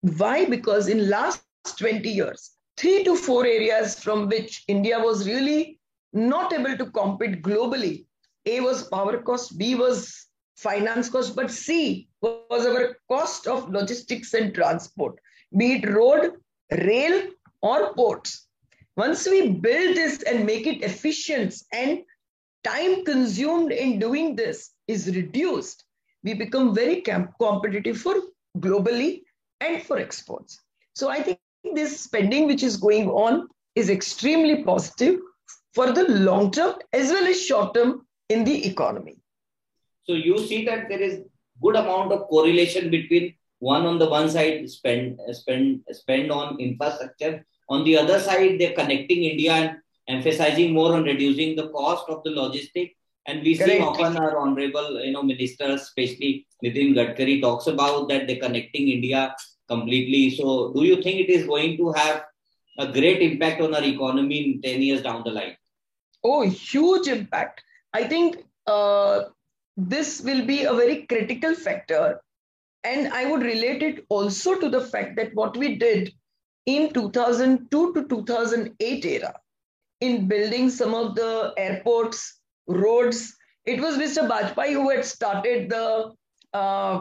Why? 0.00 0.44
Because 0.44 0.88
in 0.88 1.10
last 1.10 1.42
20 1.78 2.08
years, 2.08 2.52
three 2.76 3.04
to 3.04 3.16
four 3.16 3.44
areas 3.44 3.98
from 3.98 4.28
which 4.28 4.64
India 4.68 4.98
was 4.98 5.26
really 5.26 5.80
not 6.12 6.52
able 6.52 6.76
to 6.76 6.90
compete 6.90 7.42
globally 7.42 8.06
A 8.46 8.60
was 8.60 8.84
power 8.88 9.18
cost, 9.18 9.58
B 9.58 9.74
was 9.74 10.26
finance 10.56 11.10
cost, 11.10 11.34
but 11.34 11.50
C 11.50 12.08
was 12.22 12.66
our 12.66 12.96
cost 13.08 13.46
of 13.46 13.68
logistics 13.70 14.32
and 14.34 14.54
transport, 14.54 15.18
be 15.56 15.74
it 15.74 15.88
road, 15.88 16.32
rail, 16.70 17.28
or 17.60 17.92
ports. 17.94 18.45
Once 18.96 19.28
we 19.28 19.50
build 19.50 19.94
this 19.94 20.22
and 20.22 20.46
make 20.46 20.66
it 20.66 20.82
efficient 20.82 21.54
and 21.72 22.00
time 22.64 23.04
consumed 23.04 23.70
in 23.70 23.98
doing 23.98 24.34
this 24.34 24.70
is 24.88 25.14
reduced, 25.14 25.84
we 26.24 26.32
become 26.32 26.74
very 26.74 27.02
competitive 27.02 27.98
for 27.98 28.14
globally 28.58 29.22
and 29.60 29.82
for 29.82 29.98
exports. 29.98 30.60
So 30.94 31.10
I 31.10 31.22
think 31.22 31.38
this 31.74 32.00
spending 32.00 32.46
which 32.46 32.62
is 32.62 32.78
going 32.78 33.08
on 33.10 33.48
is 33.74 33.90
extremely 33.90 34.64
positive 34.64 35.20
for 35.74 35.92
the 35.92 36.08
long 36.08 36.50
term 36.50 36.76
as 36.92 37.10
well 37.10 37.26
as 37.26 37.44
short 37.44 37.74
term 37.74 38.06
in 38.30 38.44
the 38.44 38.66
economy. 38.66 39.18
So 40.04 40.14
you 40.14 40.38
see 40.38 40.64
that 40.64 40.88
there 40.88 41.02
is 41.02 41.20
good 41.62 41.76
amount 41.76 42.12
of 42.12 42.28
correlation 42.28 42.90
between 42.90 43.34
one 43.58 43.84
on 43.84 43.98
the 43.98 44.08
one 44.08 44.30
side 44.30 44.68
spend 44.70 45.20
spend 45.32 45.82
spend 45.90 46.30
on 46.30 46.58
infrastructure 46.60 47.44
on 47.68 47.84
the 47.84 47.96
other 47.98 48.18
side 48.20 48.58
they're 48.60 48.78
connecting 48.80 49.24
india 49.24 49.52
and 49.52 49.76
emphasizing 50.08 50.72
more 50.72 50.94
on 50.94 51.02
reducing 51.04 51.56
the 51.56 51.68
cost 51.70 52.08
of 52.08 52.22
the 52.24 52.30
logistic. 52.30 52.94
And 53.28 53.42
we 53.42 53.56
see 53.56 53.80
often 53.80 54.16
our 54.16 54.38
honorable 54.38 55.04
you 55.04 55.12
know 55.12 55.22
ministers 55.22 55.82
especially 55.82 56.46
Nitin 56.64 56.94
Gadkari 56.94 57.40
talks 57.40 57.66
about 57.66 58.08
that 58.08 58.26
they're 58.26 58.38
connecting 58.38 58.88
india 58.88 59.34
completely. 59.68 60.30
So 60.30 60.72
do 60.72 60.84
you 60.84 61.02
think 61.02 61.20
it 61.20 61.28
is 61.28 61.46
going 61.46 61.76
to 61.78 61.92
have 61.92 62.22
a 62.78 62.86
great 62.92 63.20
impact 63.22 63.60
on 63.60 63.74
our 63.74 63.82
economy 63.82 64.38
in 64.52 64.62
10 64.62 64.82
years 64.82 65.02
down 65.02 65.24
the 65.24 65.30
line? 65.30 65.56
Oh 66.22 66.42
huge 66.42 67.08
impact. 67.08 67.64
I 67.92 68.04
think 68.04 68.44
uh, 68.68 69.24
this 69.76 70.20
will 70.20 70.46
be 70.46 70.62
a 70.62 70.74
very 70.74 71.04
critical 71.06 71.54
factor. 71.54 72.20
And 72.84 73.12
I 73.12 73.28
would 73.28 73.42
relate 73.42 73.82
it 73.82 74.04
also 74.08 74.54
to 74.60 74.68
the 74.68 74.82
fact 74.82 75.16
that 75.16 75.34
what 75.34 75.56
we 75.56 75.74
did 75.74 76.12
in 76.66 76.92
2002 76.92 77.94
to 77.94 78.08
2008 78.08 79.04
era 79.04 79.34
in 80.00 80.26
building 80.28 80.68
some 80.68 80.94
of 80.94 81.14
the 81.14 81.54
airports, 81.56 82.40
roads, 82.66 83.36
it 83.64 83.80
was 83.80 83.96
Mr. 83.96 84.28
Vajpayee 84.28 84.72
who 84.72 84.90
had 84.90 85.04
started 85.04 85.70
the 85.70 86.12
uh, 86.52 87.00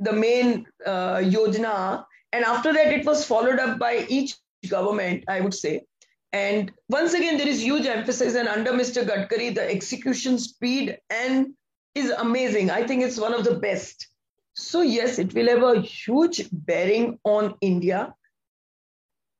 the 0.00 0.12
main 0.12 0.66
uh, 0.86 1.16
yojana, 1.16 2.04
and 2.32 2.44
after 2.44 2.72
that 2.72 2.92
it 2.92 3.04
was 3.04 3.24
followed 3.24 3.58
up 3.58 3.78
by 3.78 4.06
each 4.08 4.36
government, 4.68 5.24
I 5.28 5.40
would 5.40 5.54
say. 5.54 5.84
And 6.32 6.70
once 6.88 7.14
again, 7.14 7.38
there 7.38 7.48
is 7.48 7.62
huge 7.62 7.86
emphasis, 7.86 8.34
and 8.34 8.48
under 8.48 8.72
Mr. 8.72 9.04
Gadkari, 9.04 9.54
the 9.54 9.68
execution 9.68 10.38
speed 10.38 10.98
and 11.10 11.54
is 11.94 12.10
amazing. 12.10 12.70
I 12.70 12.86
think 12.86 13.02
it's 13.02 13.18
one 13.18 13.34
of 13.34 13.44
the 13.44 13.54
best. 13.54 14.08
So, 14.54 14.82
yes, 14.82 15.18
it 15.18 15.34
will 15.34 15.48
have 15.48 15.62
a 15.62 15.80
huge 15.80 16.48
bearing 16.52 17.18
on 17.24 17.54
India. 17.60 18.14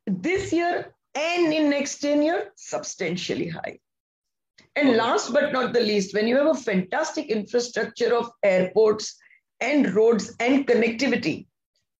This 0.09 0.53
year 0.53 0.95
and 1.15 1.53
in 1.53 1.71
next 1.71 1.99
10 1.99 2.23
years, 2.23 2.45
substantially 2.57 3.49
high. 3.49 3.79
And 4.77 4.97
last 4.97 5.33
but 5.33 5.53
not 5.53 5.73
the 5.73 5.81
least, 5.81 6.15
when 6.15 6.29
you 6.29 6.37
have 6.37 6.47
a 6.47 6.55
fantastic 6.55 7.27
infrastructure 7.27 8.15
of 8.15 8.31
airports 8.43 9.17
and 9.61 9.93
roads 9.95 10.35
and 10.41 10.67
connectivity, 10.67 11.47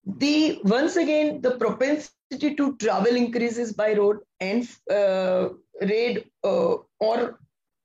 the 0.07 0.61
once 0.65 0.97
again 0.97 1.41
the 1.43 1.57
propensity 1.59 2.55
to 2.55 2.77
travel 2.77 3.15
increases 3.15 3.73
by 3.73 3.95
road 3.95 4.19
and 4.41 4.69
uh, 4.91 5.49
raid 5.83 6.25
uh, 6.45 6.77
or 7.01 7.41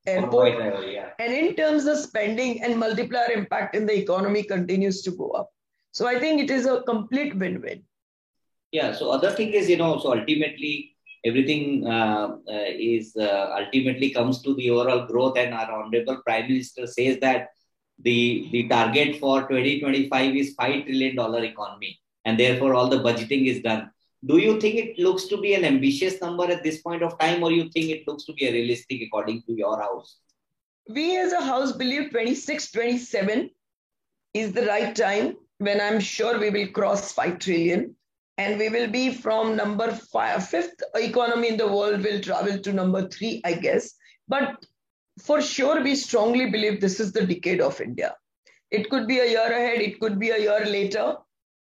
airport. 0.06 0.86
yeah. 0.88 1.10
And 1.20 1.34
in 1.34 1.56
terms 1.56 1.86
of 1.86 1.98
spending 1.98 2.62
and 2.64 2.78
multiplier 2.78 3.32
impact 3.32 3.76
in 3.76 3.86
the 3.86 3.98
economy 3.98 4.44
continues 4.44 5.02
to 5.04 5.12
go 5.12 5.30
up. 5.32 5.50
So 5.92 6.08
I 6.08 6.20
think 6.20 6.42
it 6.42 6.52
is 6.52 6.66
a 6.66 6.84
complete 6.84 7.36
win-win. 7.36 7.84
Yeah. 8.74 8.92
So 8.92 9.12
other 9.12 9.32
thing 9.32 9.54
is, 9.54 9.70
you 9.70 9.78
know, 9.78 10.00
so 10.00 10.12
ultimately 10.20 10.96
everything 11.24 11.88
uh, 11.88 12.38
uh, 12.56 12.70
is 12.94 13.16
uh, 13.16 13.56
ultimately 13.60 14.10
comes 14.10 14.42
to 14.42 14.56
the 14.56 14.70
overall 14.72 15.06
growth, 15.06 15.38
and 15.38 15.54
our 15.54 15.72
honorable 15.72 16.22
prime 16.26 16.48
minister 16.50 16.88
says 16.88 17.20
that 17.22 17.50
the 18.00 18.50
the 18.52 18.68
target 18.68 19.20
for 19.20 19.42
2025 19.42 20.36
is 20.36 20.56
five 20.56 20.84
trillion 20.86 21.16
dollar 21.16 21.44
economy, 21.44 22.00
and 22.26 22.40
therefore 22.40 22.74
all 22.74 22.90
the 22.90 23.04
budgeting 23.10 23.48
is 23.48 23.62
done 23.62 23.90
do 24.26 24.38
you 24.38 24.60
think 24.60 24.76
it 24.76 25.00
looks 25.00 25.26
to 25.26 25.38
be 25.38 25.54
an 25.54 25.66
ambitious 25.66 26.22
number 26.22 26.46
at 26.46 26.64
this 26.64 26.82
point 26.82 27.04
of 27.04 27.18
time 27.20 27.44
or 27.44 27.52
you 27.52 27.70
think 27.70 27.90
it 27.90 28.08
looks 28.08 28.24
to 28.26 28.34
be 28.34 28.48
a 28.48 28.52
realistic 28.54 29.02
according 29.02 29.42
to 29.44 29.54
your 29.54 29.80
house 29.80 30.18
we 30.90 31.18
as 31.18 31.34
a 31.34 31.42
house 31.42 31.72
believe 31.72 32.12
26 32.12 32.72
27 32.72 33.50
is 34.34 34.54
the 34.54 34.66
right 34.66 34.96
time 34.96 35.36
when 35.58 35.82
i'm 35.82 36.00
sure 36.00 36.40
we 36.40 36.50
will 36.50 36.68
cross 36.68 37.12
5 37.12 37.40
trillion 37.40 37.96
and 38.44 38.60
we 38.60 38.70
will 38.76 38.88
be 38.88 39.06
from 39.14 39.56
number 39.56 39.92
five, 39.92 40.48
fifth 40.48 40.84
economy 40.96 41.50
in 41.50 41.58
the 41.58 41.72
world 41.76 42.04
will 42.04 42.22
travel 42.28 42.60
to 42.60 42.74
number 42.74 43.08
three 43.10 43.42
i 43.46 43.54
guess 43.54 43.94
but 44.28 44.66
for 45.28 45.42
sure 45.42 45.82
we 45.84 45.96
strongly 45.96 46.50
believe 46.50 46.80
this 46.82 47.00
is 47.00 47.12
the 47.12 47.26
decade 47.34 47.62
of 47.62 47.82
india 47.90 48.16
it 48.72 48.90
could 48.90 49.08
be 49.08 49.20
a 49.20 49.30
year 49.36 49.52
ahead 49.60 49.82
it 49.90 50.00
could 50.00 50.20
be 50.26 50.32
a 50.32 50.42
year 50.48 50.66
later 50.78 51.08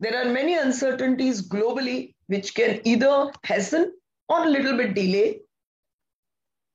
there 0.00 0.16
are 0.20 0.32
many 0.32 0.54
uncertainties 0.54 1.46
globally 1.48 2.14
which 2.28 2.54
can 2.54 2.80
either 2.84 3.32
hasten 3.44 3.92
or 4.28 4.44
a 4.44 4.48
little 4.48 4.76
bit 4.76 4.94
delay. 4.94 5.40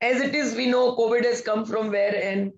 As 0.02 0.22
it 0.22 0.36
is, 0.36 0.56
we 0.56 0.66
know 0.66 0.98
COVID 0.98 1.24
has 1.24 1.42
come 1.42 1.66
from 1.66 1.92
where 1.92 2.16
and 2.22 2.52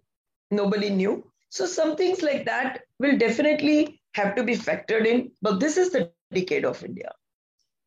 nobody 0.49 0.89
knew. 0.89 1.31
So 1.49 1.65
some 1.65 1.95
things 1.95 2.23
like 2.23 2.45
that 2.45 2.81
will 2.99 3.17
definitely 3.17 4.01
have 4.15 4.35
to 4.35 4.43
be 4.43 4.55
factored 4.55 5.05
in. 5.05 5.31
But 5.41 5.59
this 5.59 5.77
is 5.77 5.91
the 5.91 6.11
decade 6.33 6.65
of 6.65 6.83
India. 6.83 7.11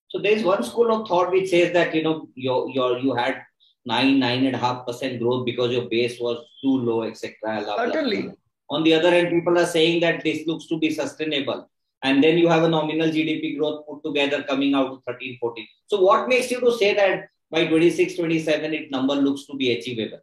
So 0.08 0.18
there's 0.18 0.42
one 0.42 0.62
school 0.62 0.90
of 0.90 1.08
thought 1.08 1.30
which 1.30 1.50
says 1.50 1.72
that 1.72 1.94
you 1.94 2.02
know 2.02 2.28
your 2.34 2.68
your 2.70 2.98
you 2.98 3.14
had 3.14 3.42
nine 3.84 4.18
nine 4.18 4.46
and 4.46 4.56
a 4.56 4.58
half 4.58 4.86
percent 4.86 5.20
growth 5.20 5.44
because 5.44 5.72
your 5.72 5.88
base 5.88 6.18
was 6.20 6.44
too 6.62 6.78
low, 6.78 7.02
etc. 7.02 7.64
Certainly. 7.76 8.32
On 8.70 8.84
the 8.84 8.94
other 8.94 9.10
hand, 9.10 9.30
people 9.30 9.58
are 9.58 9.66
saying 9.66 10.00
that 10.00 10.22
this 10.22 10.46
looks 10.46 10.66
to 10.66 10.78
be 10.78 10.90
sustainable 10.90 11.68
and 12.02 12.22
then 12.22 12.38
you 12.38 12.48
have 12.48 12.62
a 12.62 12.68
nominal 12.68 13.08
GDP 13.08 13.58
growth 13.58 13.86
put 13.86 14.02
together 14.04 14.42
coming 14.44 14.74
out 14.74 14.90
to 14.90 15.12
13, 15.12 15.38
14. 15.40 15.66
So 15.86 16.00
what 16.00 16.28
makes 16.28 16.50
you 16.50 16.60
to 16.60 16.72
say 16.72 16.94
that 16.94 17.28
by 17.50 17.66
26, 17.66 18.14
27, 18.16 18.74
it 18.74 18.90
number 18.90 19.14
looks 19.14 19.46
to 19.46 19.56
be 19.56 19.72
achievable? 19.72 20.20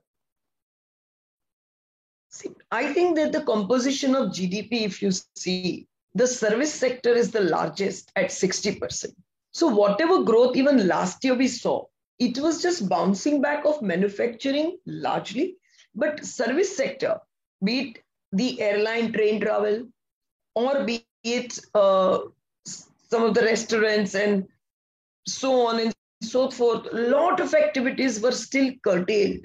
See, 2.30 2.50
I 2.72 2.94
think 2.94 3.16
that 3.18 3.32
the 3.32 3.42
composition 3.42 4.16
of 4.16 4.30
GDP, 4.30 4.84
if 4.84 5.02
you 5.02 5.12
see, 5.36 5.88
the 6.14 6.28
service 6.28 6.74
sector 6.74 7.14
is 7.14 7.32
the 7.32 7.42
largest 7.42 8.12
at 8.16 8.28
60%. 8.28 9.14
So 9.56 9.68
whatever 9.68 10.22
growth 10.22 10.58
even 10.58 10.86
last 10.86 11.24
year 11.24 11.34
we 11.34 11.48
saw, 11.48 11.86
it 12.20 12.38
was 12.38 12.62
just 12.62 12.90
bouncing 12.90 13.42
back 13.42 13.64
of 13.64 13.82
manufacturing 13.82 14.80
largely, 14.86 15.56
but 15.96 16.26
service 16.26 16.76
sector, 16.76 17.20
be 17.64 17.80
it 17.80 18.04
the 18.34 18.60
airline 18.60 19.14
train 19.14 19.40
travel 19.40 19.88
or 20.56 20.84
be 20.84 21.08
it 21.24 21.58
uh, 21.74 22.20
some 22.66 23.24
of 23.24 23.34
the 23.34 23.44
restaurants 23.44 24.14
and 24.14 24.46
so 25.26 25.66
on 25.68 25.80
and 25.80 25.94
so 26.22 26.52
forth, 26.52 26.92
a 26.92 27.08
lot 27.08 27.40
of 27.40 27.54
activities 27.54 28.20
were 28.20 28.34
still 28.34 28.74
curtailed. 28.84 29.40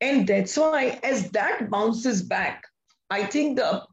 And 0.00 0.26
that's 0.26 0.56
why, 0.56 0.98
as 1.04 1.30
that 1.30 1.70
bounces 1.70 2.20
back, 2.20 2.64
I 3.10 3.26
think 3.26 3.58
the 3.58 3.86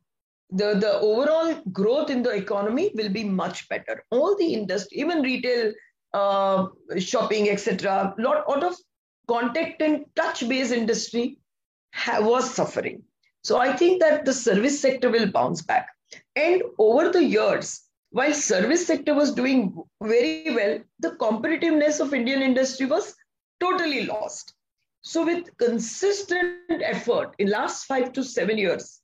the, 0.50 0.76
the 0.76 1.00
overall 1.00 1.56
growth 1.72 2.10
in 2.10 2.24
the 2.24 2.32
economy 2.32 2.92
will 2.96 3.10
be 3.10 3.24
much 3.24 3.68
better. 3.70 4.04
All 4.12 4.36
the 4.38 4.54
industry, 4.54 5.00
even 5.00 5.22
retail, 5.22 5.74
uh, 6.14 6.68
shopping, 6.98 7.50
etc., 7.50 8.16
lot, 8.18 8.48
lot 8.48 8.64
of 8.64 8.76
contact 9.28 9.82
and 9.82 10.06
touch-based 10.16 10.72
industry 10.72 11.38
ha- 11.94 12.22
was 12.22 12.54
suffering. 12.54 13.04
So 13.44 13.58
I 13.58 13.76
think 13.76 14.02
that 14.02 14.26
the 14.26 14.34
service 14.34 14.80
sector 14.80 15.10
will 15.10 15.30
bounce 15.32 15.62
back. 15.62 15.90
And 16.36 16.64
over 16.80 17.12
the 17.12 17.24
years, 17.24 17.82
while 18.12 18.34
service 18.34 18.88
sector 18.88 19.14
was 19.14 19.34
doing 19.34 19.76
very 20.02 20.54
well, 20.56 20.80
the 21.00 21.12
competitiveness 21.12 22.00
of 22.00 22.14
Indian 22.14 22.42
industry 22.42 22.86
was 22.86 23.14
totally 23.60 24.06
lost. 24.06 24.54
So 25.02 25.26
with 25.26 25.56
consistent 25.58 26.82
effort 26.82 27.36
in 27.38 27.50
last 27.50 27.86
five 27.86 28.14
to 28.14 28.24
seven 28.24 28.58
years 28.58 29.02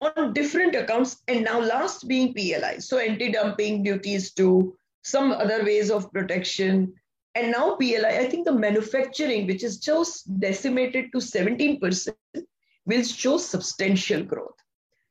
on 0.00 0.32
different 0.32 0.74
accounts, 0.74 1.22
and 1.28 1.44
now 1.44 1.60
last 1.60 2.08
being 2.08 2.34
PLI, 2.34 2.78
so 2.78 2.98
anti-dumping 2.98 3.82
duties 3.82 4.32
to 4.34 4.76
some 5.02 5.32
other 5.32 5.64
ways 5.64 5.90
of 5.90 6.12
protection, 6.12 6.92
and 7.34 7.52
now 7.52 7.76
PLI, 7.76 8.18
I 8.18 8.28
think 8.28 8.44
the 8.44 8.52
manufacturing, 8.52 9.46
which 9.46 9.62
is 9.62 9.78
just 9.78 10.40
decimated 10.40 11.10
to 11.12 11.18
17%, 11.18 12.08
will 12.86 13.02
show 13.04 13.38
substantial 13.38 14.22
growth. 14.22 14.56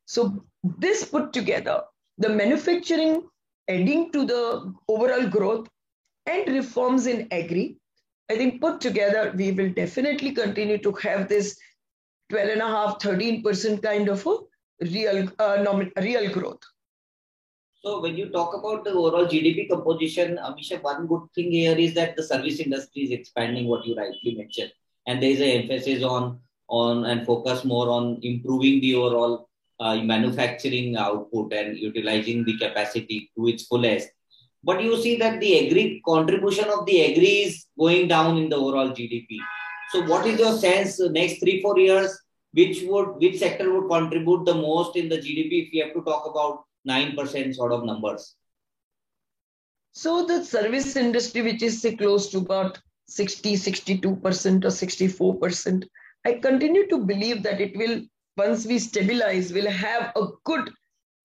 So 0.06 0.44
this 0.64 1.06
put 1.06 1.34
together, 1.34 1.82
the 2.18 2.30
manufacturing 2.30 3.24
adding 3.70 4.12
to 4.12 4.26
the 4.26 4.74
overall 4.88 5.28
growth 5.28 5.70
and 6.26 6.48
reforms 6.54 7.06
in 7.06 7.28
agri, 7.32 7.78
I 8.30 8.36
think 8.36 8.62
put 8.62 8.82
together, 8.82 9.34
we 9.36 9.52
will 9.52 9.70
definitely 9.70 10.32
continue 10.32 10.78
to 10.80 10.92
have 10.94 11.28
this 11.30 11.58
12 12.30 12.50
and 12.50 12.62
a 12.62 12.68
half, 12.68 13.00
13% 13.00 13.82
kind 13.82 14.08
of 14.10 14.26
a 14.28 14.38
real, 14.82 15.30
uh, 15.40 15.86
real 16.02 16.32
growth. 16.32 16.62
So 17.82 18.02
when 18.02 18.18
you 18.18 18.30
talk 18.30 18.54
about 18.54 18.84
the 18.84 18.92
overall 18.92 19.26
GDP 19.26 19.70
composition, 19.70 20.38
Amisha, 20.38 20.82
one 20.84 21.08
good 21.08 21.22
thing 21.34 21.52
here 21.52 21.78
is 21.78 21.94
that 21.94 22.18
the 22.18 22.24
service 22.24 22.60
industry 22.60 23.04
is 23.04 23.12
expanding, 23.12 23.68
what 23.68 23.86
you 23.86 23.96
rightly 23.96 24.36
mentioned, 24.36 24.72
and 25.08 25.24
there 25.24 25.30
is 25.30 25.40
an 25.40 25.62
emphasis 25.62 26.04
on 26.04 26.40
on 26.70 27.06
and 27.06 27.26
focus 27.26 27.66
more 27.66 27.90
on 27.90 28.20
improving 28.22 28.80
the 28.82 28.96
overall 28.96 29.50
uh, 29.80 29.96
manufacturing 29.96 30.96
output 30.98 31.52
and 31.54 31.78
utilizing 31.78 32.44
the 32.44 32.58
capacity 32.58 33.32
to 33.36 33.48
its 33.48 33.64
fullest. 33.64 34.10
But 34.64 34.84
you 34.84 35.02
see 35.02 35.16
that 35.18 35.40
the 35.40 35.68
agri 35.68 36.02
contribution 36.06 36.66
of 36.70 36.86
the 36.86 37.12
agri 37.12 37.44
is 37.48 37.66
going 37.78 38.08
down 38.08 38.38
in 38.38 38.50
the 38.50 38.58
overall 38.58 38.90
GDP. 38.90 39.38
So 39.92 40.04
what 40.04 40.28
is 40.28 40.38
your 40.38 40.58
sense 40.58 41.00
next 41.00 41.40
three 41.40 41.62
four 41.62 41.80
years? 41.80 42.20
Which 42.54 42.84
would 42.84 43.18
which 43.18 43.38
sector 43.40 43.72
would 43.72 43.90
contribute 43.90 44.46
the 44.46 44.56
most 44.56 44.96
in 44.96 45.08
the 45.08 45.18
GDP 45.18 45.68
if 45.68 45.74
you 45.74 45.84
have 45.84 45.94
to 45.94 46.02
talk 46.02 46.26
about 46.26 46.64
9% 46.88 47.56
sort 47.56 47.72
of 47.72 47.86
numbers. 47.86 48.36
So 49.92 50.26
the 50.26 50.44
service 50.44 50.96
industry, 50.96 51.42
which 51.42 51.62
is 51.62 51.86
close 51.98 52.30
to 52.30 52.40
about 52.40 52.80
60, 53.08 53.56
62% 53.56 54.06
or 54.06 54.70
64%, 54.70 55.88
I 56.26 56.34
continue 56.34 56.88
to 56.88 56.98
believe 57.00 57.44
that 57.44 57.62
it 57.62 57.76
will, 57.76 58.02
once 58.38 58.66
we 58.66 58.80
stabilize, 58.80 59.52
will 59.52 59.70
have 59.70 60.12
a 60.16 60.28
good 60.44 60.70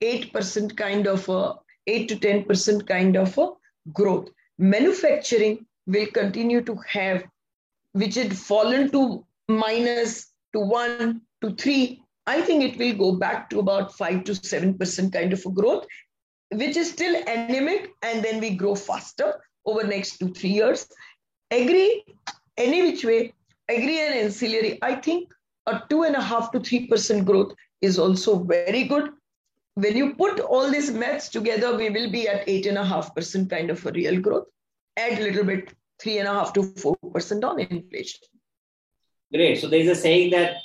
8% 0.03 0.77
kind 0.77 1.07
of 1.07 1.29
a, 1.29 1.55
8 1.87 2.09
to 2.09 2.17
10% 2.17 2.87
kind 2.87 3.17
of 3.17 3.37
a 3.39 3.51
growth. 3.93 4.29
Manufacturing 4.59 5.67
will 5.87 6.07
continue 6.07 6.63
to 6.63 6.77
have, 6.89 7.25
which 7.93 8.15
had 8.15 8.37
fallen 8.37 8.91
to 8.93 9.25
minus 9.49 10.33
to 10.55 10.61
1 10.61 11.21
to 11.43 11.55
3 11.55 12.01
I 12.27 12.41
think 12.41 12.63
it 12.65 12.79
will 12.79 12.95
go 12.95 13.19
back 13.19 13.51
to 13.51 13.59
about 13.59 13.95
5 13.95 14.25
to 14.25 14.33
7% 14.33 15.13
kind 15.13 15.33
of 15.33 15.45
a 15.45 15.51
growth, 15.51 15.87
which 16.51 16.77
is 16.77 16.91
still 16.91 17.15
anemic, 17.27 17.91
and 18.03 18.25
then 18.25 18.41
we 18.41 18.55
grow 18.55 18.75
faster 18.75 19.43
over 19.67 19.85
next 19.85 20.19
two, 20.19 20.33
three 20.33 20.51
years. 20.51 20.89
Agree, 21.51 22.05
any 22.57 22.83
which 22.83 23.05
way, 23.05 23.35
agree 23.69 24.01
and 24.01 24.15
ancillary, 24.15 24.79
I 24.83 24.95
think 24.95 25.33
a 25.67 25.83
two 25.91 26.05
and 26.05 26.17
a 26.17 26.23
half 26.23 26.51
to 26.53 26.61
3% 26.61 27.25
growth 27.25 27.55
is 27.83 27.99
also 27.99 28.39
very 28.39 28.85
good. 28.85 29.11
When 29.75 29.97
you 29.97 30.15
put 30.15 30.41
all 30.41 30.71
these 30.71 30.91
maths 30.93 31.29
together, 31.29 31.77
we 31.77 31.91
will 31.91 32.11
be 32.11 32.29
at 32.29 32.49
eight 32.49 32.67
and 32.67 32.79
a 32.79 32.85
half 32.85 33.15
percent 33.15 33.51
kind 33.51 33.71
of 33.71 33.85
a 33.85 33.93
real 33.93 34.21
growth. 34.21 34.47
Add 34.97 35.19
a 35.19 35.23
little 35.23 35.45
bit, 35.45 35.75
three 36.01 36.19
and 36.19 36.29
a 36.29 36.33
half 36.33 36.53
to 36.53 36.63
four 36.63 36.97
percent 37.13 37.43
on 37.45 37.59
inflation. 37.59 38.21
Great. 39.35 39.61
So 39.61 39.67
there 39.67 39.81
is 39.81 39.89
a 39.89 40.01
saying 40.01 40.31
that 40.31 40.59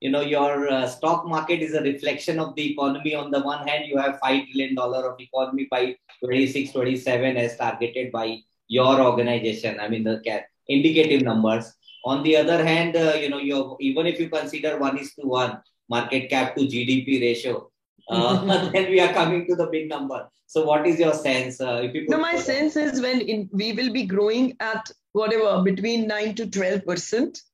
you 0.00 0.10
know 0.10 0.20
your 0.20 0.68
uh, 0.68 0.88
stock 0.88 1.26
market 1.26 1.62
is 1.62 1.74
a 1.74 1.80
reflection 1.80 2.40
of 2.40 2.56
the 2.56 2.72
economy. 2.72 3.14
On 3.14 3.30
the 3.30 3.40
one 3.40 3.66
hand 3.68 3.84
you 3.86 3.98
have 3.98 4.18
5 4.18 4.46
trillion 4.46 4.74
dollar 4.74 5.08
of 5.10 5.20
economy 5.20 5.68
by 5.70 5.94
26 6.24 6.72
27 6.72 7.36
as 7.36 7.56
targeted 7.56 8.10
by 8.10 8.38
your 8.66 9.00
organization. 9.00 9.78
I 9.78 9.88
mean 9.88 10.02
the 10.02 10.44
indicative 10.66 11.22
numbers. 11.22 11.72
On 12.04 12.24
the 12.24 12.36
other 12.36 12.64
hand 12.64 12.96
uh, 12.96 13.14
you 13.14 13.28
know 13.28 13.38
you 13.38 13.76
even 13.78 14.06
if 14.06 14.18
you 14.18 14.28
consider 14.28 14.76
1 14.76 14.98
is 14.98 15.14
to 15.14 15.26
1 15.26 15.62
market 15.88 16.28
cap 16.28 16.56
to 16.56 16.62
gdp 16.62 17.20
ratio 17.20 17.70
uh, 18.10 18.70
then 18.72 18.90
we 18.90 19.00
are 19.00 19.12
coming 19.12 19.46
to 19.46 19.54
the 19.54 19.66
big 19.68 19.88
number. 19.88 20.28
So 20.48 20.64
what 20.64 20.84
is 20.84 20.98
your 20.98 21.14
sense 21.14 21.60
uh, 21.60 21.80
if 21.84 21.94
you 21.94 22.06
no 22.08 22.18
my 22.18 22.36
sense 22.36 22.74
is 22.74 23.00
when 23.00 23.20
in, 23.20 23.48
we 23.52 23.72
will 23.72 23.92
be 23.92 24.04
growing 24.04 24.56
at 24.58 24.90
whatever 25.12 25.62
between 25.62 26.08
9 26.08 26.34
to 26.34 26.50
12 26.50 26.84
percent 26.84 27.46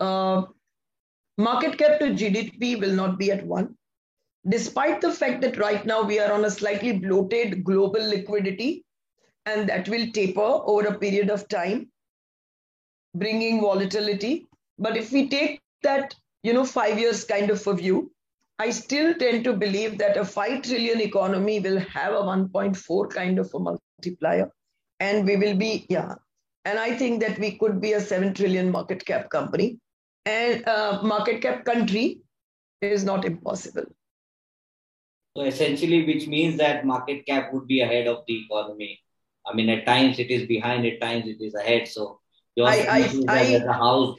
uh, 0.00 0.42
Market 1.38 1.78
cap 1.78 2.00
to 2.00 2.06
GDP 2.06 2.80
will 2.80 2.94
not 2.94 3.16
be 3.16 3.30
at 3.30 3.46
one. 3.46 3.76
Despite 4.48 5.00
the 5.00 5.12
fact 5.12 5.40
that 5.42 5.56
right 5.56 5.86
now 5.86 6.02
we 6.02 6.18
are 6.18 6.32
on 6.32 6.44
a 6.44 6.50
slightly 6.50 6.98
bloated 6.98 7.62
global 7.62 8.00
liquidity, 8.00 8.84
and 9.46 9.68
that 9.68 9.88
will 9.88 10.10
taper 10.10 10.40
over 10.40 10.88
a 10.88 10.98
period 10.98 11.30
of 11.30 11.46
time, 11.46 11.92
bringing 13.14 13.60
volatility. 13.60 14.48
But 14.80 14.96
if 14.96 15.12
we 15.12 15.28
take 15.28 15.60
that, 15.84 16.12
you 16.42 16.52
know, 16.52 16.64
five 16.64 16.98
years 16.98 17.22
kind 17.22 17.50
of 17.50 17.64
a 17.68 17.74
view, 17.74 18.10
I 18.58 18.70
still 18.70 19.14
tend 19.14 19.44
to 19.44 19.52
believe 19.52 19.96
that 19.98 20.16
a 20.16 20.24
5 20.24 20.62
trillion 20.62 21.00
economy 21.00 21.60
will 21.60 21.78
have 21.78 22.14
a 22.14 22.22
1.4 22.22 23.10
kind 23.10 23.38
of 23.38 23.54
a 23.54 23.58
multiplier. 23.60 24.50
And 24.98 25.24
we 25.24 25.36
will 25.36 25.54
be, 25.54 25.86
yeah. 25.88 26.16
And 26.64 26.80
I 26.80 26.96
think 26.96 27.20
that 27.20 27.38
we 27.38 27.56
could 27.56 27.80
be 27.80 27.92
a 27.92 28.00
7 28.00 28.34
trillion 28.34 28.72
market 28.72 29.06
cap 29.06 29.30
company 29.30 29.78
and 30.28 30.68
uh, 30.68 31.00
market 31.02 31.40
cap 31.42 31.64
country 31.64 32.20
is 32.82 33.04
not 33.04 33.24
impossible. 33.24 33.86
So 35.36 35.42
essentially, 35.44 36.04
which 36.06 36.26
means 36.26 36.56
that 36.58 36.84
market 36.84 37.24
cap 37.26 37.52
would 37.52 37.66
be 37.66 37.80
ahead 37.80 38.06
of 38.06 38.24
the 38.26 38.44
economy. 38.44 39.00
I 39.46 39.54
mean, 39.54 39.68
at 39.70 39.86
times 39.86 40.18
it 40.18 40.30
is 40.30 40.46
behind, 40.46 40.86
at 40.86 41.00
times 41.00 41.26
it 41.26 41.40
is 41.40 41.54
ahead. 41.54 41.88
So 41.88 42.20
your 42.56 42.68
I, 42.68 42.76
I, 42.96 43.24
I, 43.28 43.40
a 43.40 43.72
house. 43.72 44.18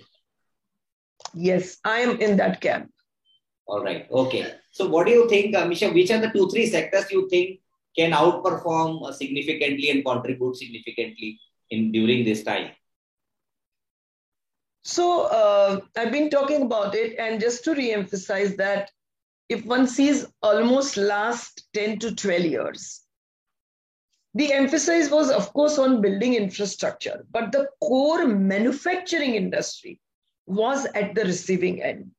Yes, 1.34 1.78
I 1.84 2.00
am 2.00 2.20
in 2.20 2.38
that 2.38 2.62
camp. 2.62 2.90
All 3.68 3.84
right. 3.84 4.08
Okay. 4.10 4.54
So 4.72 4.88
what 4.88 5.06
do 5.06 5.12
you 5.12 5.30
think, 5.30 5.56
Amisha? 5.56 5.94
Which 5.94 6.10
are 6.12 6.20
the 6.20 6.32
two, 6.32 6.50
three 6.50 6.66
sectors 6.66 7.12
you 7.12 7.28
think 7.30 7.60
can 7.98 8.12
outperform 8.12 9.14
significantly 9.14 9.92
and 9.92 10.04
contribute 10.04 10.56
significantly 10.56 11.40
in 11.70 11.92
during 11.92 12.26
this 12.26 12.44
time? 12.44 12.72
So 14.84 15.24
uh, 15.24 15.82
I've 15.98 16.12
been 16.12 16.30
talking 16.30 16.64
about 16.64 16.96
it, 16.96 17.18
and 17.20 17.40
just 17.40 17.64
to 17.66 17.74
re-emphasize 17.74 18.56
that 18.58 18.92
if 19.50 19.66
one 19.66 19.88
sees 19.88 20.26
almost 20.42 20.96
last 20.96 21.68
10 21.74 22.00
to 22.00 22.16
12 22.16 22.46
years, 22.46 23.02
the 24.36 24.54
emphasis 24.54 25.10
was, 25.10 25.32
of 25.32 25.52
course, 25.54 25.80
on 25.80 26.02
building 26.02 26.36
infrastructure, 26.36 27.26
but 27.32 27.52
the 27.52 27.68
core 27.82 28.28
manufacturing 28.28 29.36
industry 29.36 30.00
was 30.46 30.86
at 30.96 31.16
the 31.16 31.24
receiving 31.24 31.82
end, 31.82 32.12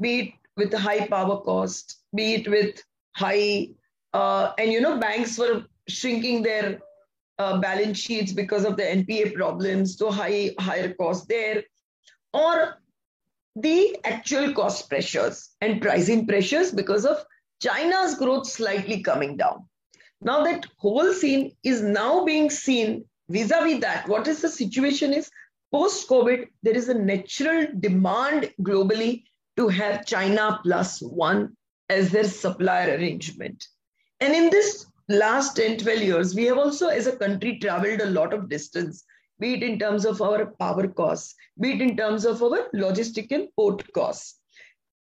be 0.00 0.20
it 0.20 0.32
with 0.56 0.72
high 0.72 1.06
power 1.08 1.40
cost, 1.40 1.98
be 2.14 2.34
it 2.34 2.48
with 2.48 2.82
high, 3.16 3.68
uh, 4.14 4.52
and 4.58 4.72
you 4.72 4.80
know, 4.80 4.98
banks 4.98 5.36
were 5.36 5.64
shrinking 5.88 6.42
their 6.42 6.80
uh, 7.38 7.58
balance 7.58 7.98
sheets 7.98 8.32
because 8.32 8.64
of 8.64 8.76
the 8.76 8.82
NPA 8.84 9.34
problems, 9.34 9.98
so 9.98 10.10
high 10.10 10.50
higher 10.58 10.94
cost 10.94 11.28
there 11.28 11.64
or 12.32 12.80
the 13.56 13.96
actual 14.04 14.52
cost 14.54 14.88
pressures 14.88 15.50
and 15.60 15.82
pricing 15.82 16.26
pressures 16.26 16.70
because 16.70 17.04
of 17.04 17.24
China's 17.60 18.14
growth 18.14 18.46
slightly 18.46 19.02
coming 19.02 19.36
down. 19.36 19.66
Now 20.22 20.44
that 20.44 20.66
whole 20.76 21.12
scene 21.12 21.56
is 21.62 21.82
now 21.82 22.24
being 22.24 22.50
seen 22.50 23.04
vis-a-vis 23.28 23.80
that. 23.80 24.08
What 24.08 24.28
is 24.28 24.42
the 24.42 24.48
situation 24.48 25.12
is 25.12 25.30
post-COVID, 25.72 26.48
there 26.62 26.76
is 26.76 26.88
a 26.88 26.94
natural 26.94 27.66
demand 27.78 28.52
globally 28.60 29.24
to 29.56 29.68
have 29.68 30.06
China 30.06 30.60
plus 30.62 31.00
one 31.00 31.56
as 31.88 32.10
their 32.10 32.24
supplier 32.24 32.96
arrangement. 32.96 33.66
And 34.20 34.34
in 34.34 34.50
this 34.50 34.86
last 35.08 35.56
10, 35.56 35.78
12 35.78 36.02
years, 36.02 36.34
we 36.34 36.44
have 36.44 36.58
also 36.58 36.88
as 36.88 37.06
a 37.06 37.16
country 37.16 37.58
traveled 37.58 38.00
a 38.00 38.10
lot 38.10 38.32
of 38.32 38.48
distance 38.48 39.04
be 39.40 39.54
it 39.54 39.62
in 39.62 39.78
terms 39.78 40.04
of 40.04 40.20
our 40.20 40.46
power 40.58 40.86
costs, 40.86 41.34
be 41.58 41.72
it 41.72 41.80
in 41.80 41.96
terms 41.96 42.24
of 42.24 42.42
our 42.42 42.68
logistical 42.74 43.48
port 43.56 43.92
costs. 43.92 44.38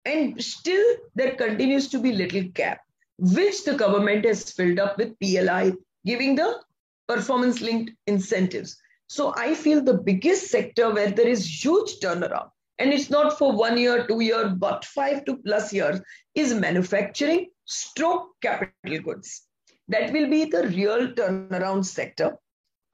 And 0.05 0.43
still, 0.43 0.85
there 1.15 1.35
continues 1.35 1.89
to 1.89 1.99
be 1.99 2.13
little 2.13 2.45
gap, 2.55 2.81
which 3.19 3.65
the 3.65 3.75
government 3.75 4.25
has 4.25 4.53
filled 4.53 4.79
up 4.79 4.97
with 4.97 5.19
PLI, 5.19 5.73
giving 6.07 6.37
the 6.37 6.61
performance 7.09 7.61
linked 7.61 7.93
incentives. 8.07 8.81
So 9.09 9.35
I 9.37 9.55
feel 9.55 9.83
the 9.83 9.99
biggest 9.99 10.49
sector 10.49 10.93
where 10.93 11.11
there 11.11 11.27
is 11.27 11.65
huge 11.65 11.99
turnaround, 12.01 12.51
and 12.79 12.93
it's 12.93 13.11
not 13.11 13.39
for 13.39 13.53
one 13.53 13.77
year, 13.77 14.07
two 14.07 14.21
year, 14.21 14.51
but 14.51 14.85
five 14.85 15.25
to 15.25 15.39
plus 15.39 15.73
years, 15.73 16.01
is 16.35 16.55
manufacturing 16.55 17.49
stroke 17.65 18.31
capital 18.41 19.01
goods. 19.01 19.43
That 19.89 20.13
will 20.13 20.29
be 20.31 20.45
the 20.45 20.69
real 20.69 21.09
turnaround 21.13 21.85
sector. 21.87 22.37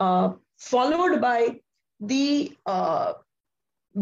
Uh, 0.01 0.35
followed 0.59 1.21
by 1.21 1.61
the 2.01 2.57
uh, 2.67 3.15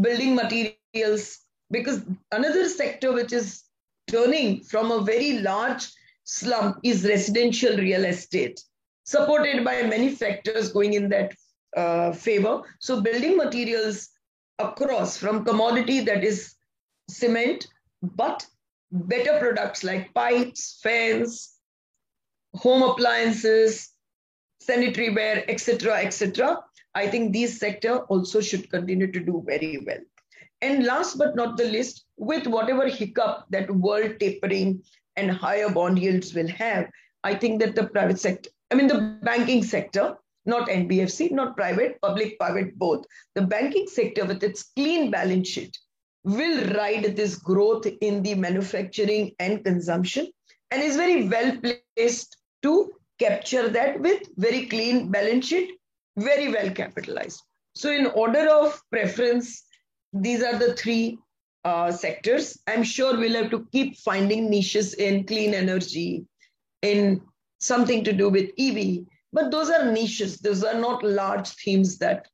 building 0.01 0.35
materials, 0.35 1.39
because 1.71 2.03
another 2.31 2.69
sector 2.69 3.13
which 3.13 3.33
is 3.33 3.63
turning 4.09 4.61
from 4.61 4.91
a 4.91 5.03
very 5.03 5.39
large 5.39 5.89
slump 6.25 6.79
is 6.83 7.05
residential 7.05 7.77
real 7.77 8.05
estate, 8.05 8.63
supported 9.05 9.65
by 9.65 9.83
many 9.83 10.15
factors 10.15 10.73
going 10.73 10.95
in 10.95 11.09
that 11.09 11.35
uh, 11.77 12.13
favor. 12.13 12.63
So, 12.81 13.01
building 13.01 13.37
materials 13.37 14.09
across 14.59 15.17
from 15.17 15.45
commodity 15.45 16.01
that 16.01 16.25
is 16.25 16.55
cement, 17.09 17.67
but 18.03 18.47
better 18.91 19.39
products 19.39 19.83
like 19.83 20.13
pipes, 20.15 20.79
fans, 20.83 21.55
home 22.55 22.83
appliances, 22.83 23.92
sanitary 24.65 25.11
ware, 25.11 25.45
etc., 25.49 25.97
etc. 25.97 26.63
I 26.95 27.09
think 27.09 27.33
these 27.33 27.59
sector 27.59 27.99
also 28.13 28.41
should 28.41 28.71
continue 28.71 29.11
to 29.11 29.21
do 29.21 29.43
very 29.47 29.83
well. 29.87 30.01
And 30.61 30.85
last 30.85 31.19
but 31.19 31.35
not 31.35 31.57
the 31.57 31.65
least, 31.65 32.05
with 32.17 32.47
whatever 32.47 32.87
hiccup 32.87 33.47
that 33.51 33.71
world 33.71 34.21
tapering 34.21 34.83
and 35.17 35.31
higher 35.31 35.69
bond 35.69 35.99
yields 35.99 36.35
will 36.35 36.49
have, 36.49 36.89
I 37.25 37.35
think 37.35 37.61
that 37.61 37.75
the 37.75 37.89
private 37.89 38.21
sector, 38.21 38.51
I 38.71 38.75
mean, 38.75 38.87
the 38.87 39.19
banking 39.23 39.65
sector, 39.65 40.17
not 40.47 40.69
NBFC, 40.69 41.31
not 41.33 41.57
private, 41.57 42.01
public, 42.01 42.39
private, 42.39 42.79
both. 42.79 43.05
The 43.35 43.43
banking 43.43 43.87
sector 43.87 44.25
with 44.25 44.43
its 44.43 44.71
clean 44.77 45.11
balance 45.11 45.49
sheet 45.49 45.77
will 46.25 46.73
ride 46.75 47.17
this 47.17 47.37
growth 47.37 47.87
in 48.01 48.23
the 48.23 48.35
manufacturing 48.35 49.33
and 49.39 49.65
consumption 49.65 50.29
and 50.71 50.83
is 50.83 50.97
very 50.97 51.29
well 51.29 51.57
placed 51.97 52.37
to 52.63 52.93
capture 53.19 53.69
that 53.69 54.01
with 54.01 54.23
very 54.37 54.67
clean 54.67 55.11
balance 55.11 55.47
sheet, 55.47 55.79
very 56.17 56.51
well 56.51 56.71
capitalized. 56.71 57.43
So 57.75 57.91
in 57.91 58.07
order 58.07 58.49
of 58.49 58.81
preference, 58.91 59.65
these 60.13 60.43
are 60.43 60.59
the 60.59 60.75
three 60.75 61.19
uh, 61.65 61.91
sectors. 61.91 62.59
I'm 62.67 62.83
sure 62.83 63.17
we'll 63.17 63.41
have 63.43 63.51
to 63.51 63.67
keep 63.73 63.97
finding 63.99 64.51
niches 64.51 64.95
in 64.95 65.25
clean 65.25 65.55
energy, 65.55 66.27
in 66.83 67.23
something 67.61 68.05
to 68.05 68.13
do 68.13 68.29
with 68.29 68.51
EV, 68.59 69.07
but 69.33 69.51
those 69.51 69.71
are 69.71 69.91
niches. 69.91 70.39
Those 70.39 70.65
are 70.65 70.79
not 70.79 71.03
large 71.03 71.49
themes 71.49 71.99
that 71.99 72.27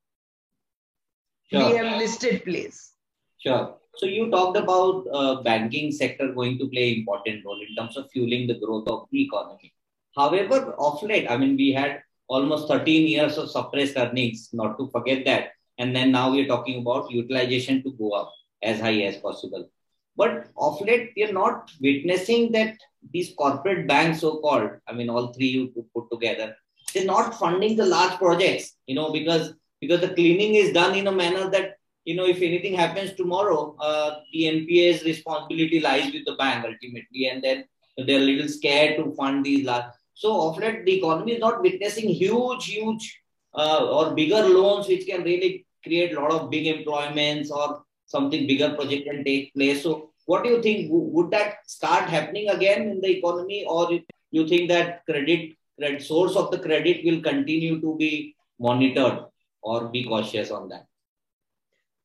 sure. 1.50 1.70
we 1.70 1.76
have 1.76 1.98
listed 1.98 2.44
place. 2.44 2.94
Sure. 3.38 3.76
So 3.96 4.06
you 4.06 4.30
talked 4.30 4.56
about 4.56 5.06
uh, 5.12 5.42
banking 5.42 5.90
sector 5.92 6.32
going 6.32 6.58
to 6.58 6.68
play 6.68 6.96
important 6.96 7.44
role 7.44 7.60
in 7.60 7.74
terms 7.76 7.96
of 7.96 8.10
fueling 8.10 8.46
the 8.46 8.58
growth 8.58 8.88
of 8.88 9.06
the 9.10 9.22
economy. 9.22 9.72
However, 10.18 10.74
of 10.78 11.02
late, 11.02 11.30
I 11.30 11.36
mean, 11.36 11.56
we 11.56 11.72
had 11.72 12.02
almost 12.28 12.68
13 12.68 13.06
years 13.06 13.38
of 13.38 13.50
suppressed 13.50 13.96
earnings, 13.96 14.50
not 14.52 14.76
to 14.78 14.88
forget 14.88 15.24
that. 15.26 15.52
And 15.78 15.94
then 15.94 16.10
now 16.12 16.32
we're 16.32 16.48
talking 16.48 16.80
about 16.80 17.10
utilization 17.10 17.82
to 17.84 17.92
go 17.92 18.10
up 18.10 18.32
as 18.62 18.80
high 18.80 19.00
as 19.02 19.16
possible. 19.16 19.70
But 20.16 20.48
of 20.56 20.80
late, 20.80 21.12
we 21.16 21.24
are 21.24 21.32
not 21.32 21.70
witnessing 21.80 22.50
that 22.52 22.74
these 23.12 23.32
corporate 23.38 23.86
banks, 23.86 24.20
so 24.20 24.40
called, 24.40 24.70
I 24.88 24.92
mean, 24.92 25.08
all 25.08 25.32
three 25.32 25.46
you 25.46 25.86
put 25.94 26.10
together, 26.10 26.56
they're 26.92 27.04
not 27.04 27.38
funding 27.38 27.76
the 27.76 27.86
large 27.86 28.18
projects, 28.18 28.74
you 28.86 28.96
know, 28.96 29.12
because 29.12 29.54
because 29.80 30.00
the 30.00 30.14
cleaning 30.14 30.56
is 30.56 30.72
done 30.72 30.96
in 30.96 31.06
a 31.06 31.12
manner 31.12 31.48
that, 31.50 31.76
you 32.04 32.16
know, 32.16 32.26
if 32.26 32.42
anything 32.42 32.74
happens 32.74 33.12
tomorrow, 33.14 33.76
uh, 33.78 34.18
the 34.32 34.44
NPA's 34.44 35.04
responsibility 35.04 35.78
lies 35.78 36.12
with 36.12 36.24
the 36.24 36.34
bank 36.34 36.64
ultimately. 36.64 37.28
And 37.28 37.42
then 37.42 37.64
they're 37.96 38.20
a 38.20 38.24
little 38.24 38.48
scared 38.48 38.96
to 38.96 39.14
fund 39.14 39.44
these 39.44 39.64
large. 39.64 39.84
So 40.18 40.48
of 40.48 40.58
late, 40.58 40.84
the 40.84 40.98
economy 40.98 41.34
is 41.34 41.38
not 41.38 41.62
witnessing 41.62 42.08
huge, 42.08 42.64
huge 42.66 43.20
uh, 43.54 43.86
or 43.86 44.14
bigger 44.14 44.42
loans 44.42 44.88
which 44.88 45.06
can 45.06 45.22
really 45.22 45.64
create 45.84 46.12
a 46.12 46.20
lot 46.20 46.32
of 46.32 46.50
big 46.50 46.66
employments 46.66 47.52
or 47.52 47.84
something 48.06 48.48
bigger 48.48 48.74
project 48.74 49.08
can 49.08 49.22
take 49.22 49.54
place. 49.54 49.84
So 49.84 50.10
what 50.26 50.42
do 50.42 50.50
you 50.50 50.60
think? 50.60 50.88
Would 50.90 51.30
that 51.30 51.58
start 51.68 52.08
happening 52.08 52.48
again 52.48 52.88
in 52.88 53.00
the 53.00 53.18
economy, 53.18 53.64
or 53.68 54.00
you 54.32 54.48
think 54.48 54.68
that 54.70 55.06
credit, 55.06 55.52
credit 55.78 56.02
source 56.02 56.34
of 56.34 56.50
the 56.50 56.58
credit 56.58 57.04
will 57.04 57.20
continue 57.20 57.80
to 57.80 57.96
be 57.96 58.34
monitored, 58.58 59.20
or 59.62 59.88
be 59.88 60.02
cautious 60.02 60.50
on 60.50 60.68
that? 60.70 60.86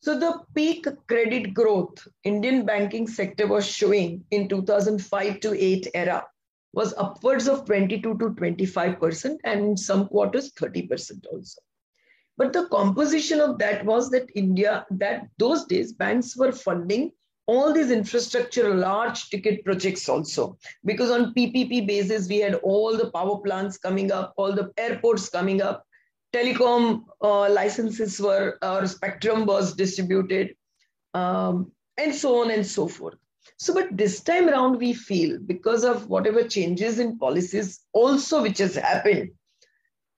So 0.02 0.19
the 0.19 0.39
peak 0.54 0.86
credit 1.08 1.56
growth 1.56 2.08
Indian 2.23 2.63
banking 2.63 3.08
sector 3.08 3.47
was 3.47 3.65
showing 3.65 4.23
in 4.30 4.47
2005 4.49 5.39
to 5.39 5.58
8 5.60 5.88
era 5.95 6.23
was 6.74 6.94
upwards 6.98 7.48
of 7.48 7.66
22 7.66 8.18
to 8.18 8.34
25 8.36 9.00
percent, 9.00 9.42
and 9.44 9.62
in 9.62 9.78
some 9.78 10.08
quarters 10.08 10.52
30 10.54 10.88
percent 10.88 11.26
also. 11.32 11.62
But 12.36 12.52
the 12.52 12.68
composition 12.68 13.40
of 13.40 13.60
that 13.60 13.86
was 13.86 14.10
that 14.10 14.30
India, 14.36 14.86
that 14.90 15.28
those 15.38 15.66
days 15.66 15.94
banks 15.94 16.36
were 16.36 16.52
funding 16.52 17.12
all 17.46 17.74
these 17.74 17.92
infrastructure 17.92 18.74
large 18.74 19.30
ticket 19.30 19.64
projects 19.66 20.08
also. 20.10 20.58
Because 20.86 21.12
on 21.12 21.34
ppp 21.34 21.86
basis 21.86 22.28
we 22.28 22.38
had 22.38 22.56
all 22.56 22.98
the 22.98 23.12
power 23.12 23.38
plants 23.40 23.78
coming 23.78 24.12
up 24.12 24.34
all 24.38 24.54
the 24.54 24.72
airports 24.78 25.30
coming 25.30 25.62
up. 25.62 25.86
Telecom 26.34 27.04
uh, 27.22 27.50
licenses 27.50 28.20
were 28.20 28.58
or 28.64 28.88
spectrum 28.88 29.46
was 29.46 29.76
distributed 29.76 30.56
um, 31.14 31.72
and 31.98 32.16
so 32.16 32.42
on 32.42 32.50
and 32.50 32.66
so 32.66 32.88
forth 32.88 33.18
so 33.58 33.74
but 33.74 33.88
this 33.92 34.22
time 34.22 34.50
around 34.50 34.78
we 34.78 34.94
feel 34.94 35.38
because 35.46 35.84
of 35.84 36.08
whatever 36.08 36.44
changes 36.48 37.00
in 37.00 37.18
policies 37.18 37.82
also 37.94 38.42
which 38.42 38.58
has 38.58 38.76
happened 38.76 39.30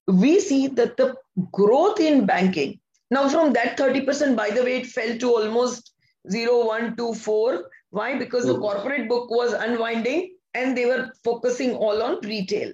we 0.08 0.40
see 0.40 0.68
that 0.68 0.98
the 0.98 1.16
growth 1.52 2.00
in 2.00 2.26
banking 2.26 2.80
now 3.12 3.28
from 3.30 3.54
that 3.54 3.78
30% 3.78 4.36
by 4.36 4.50
the 4.50 4.64
way 4.64 4.78
it 4.78 4.88
fell 4.88 5.18
to 5.18 5.30
almost 5.30 5.96
0, 6.30 6.66
1, 6.66 6.96
2, 6.96 7.14
4. 7.14 7.70
Why? 7.92 8.18
Because 8.18 8.46
the 8.46 8.56
mm. 8.56 8.62
corporate 8.62 9.08
book 9.08 9.30
was 9.30 9.54
unwinding 9.54 10.36
and 10.54 10.78
they 10.78 10.86
were 10.86 11.12
focusing 11.24 11.76
all 11.76 12.02
on 12.02 12.20
retail. 12.22 12.72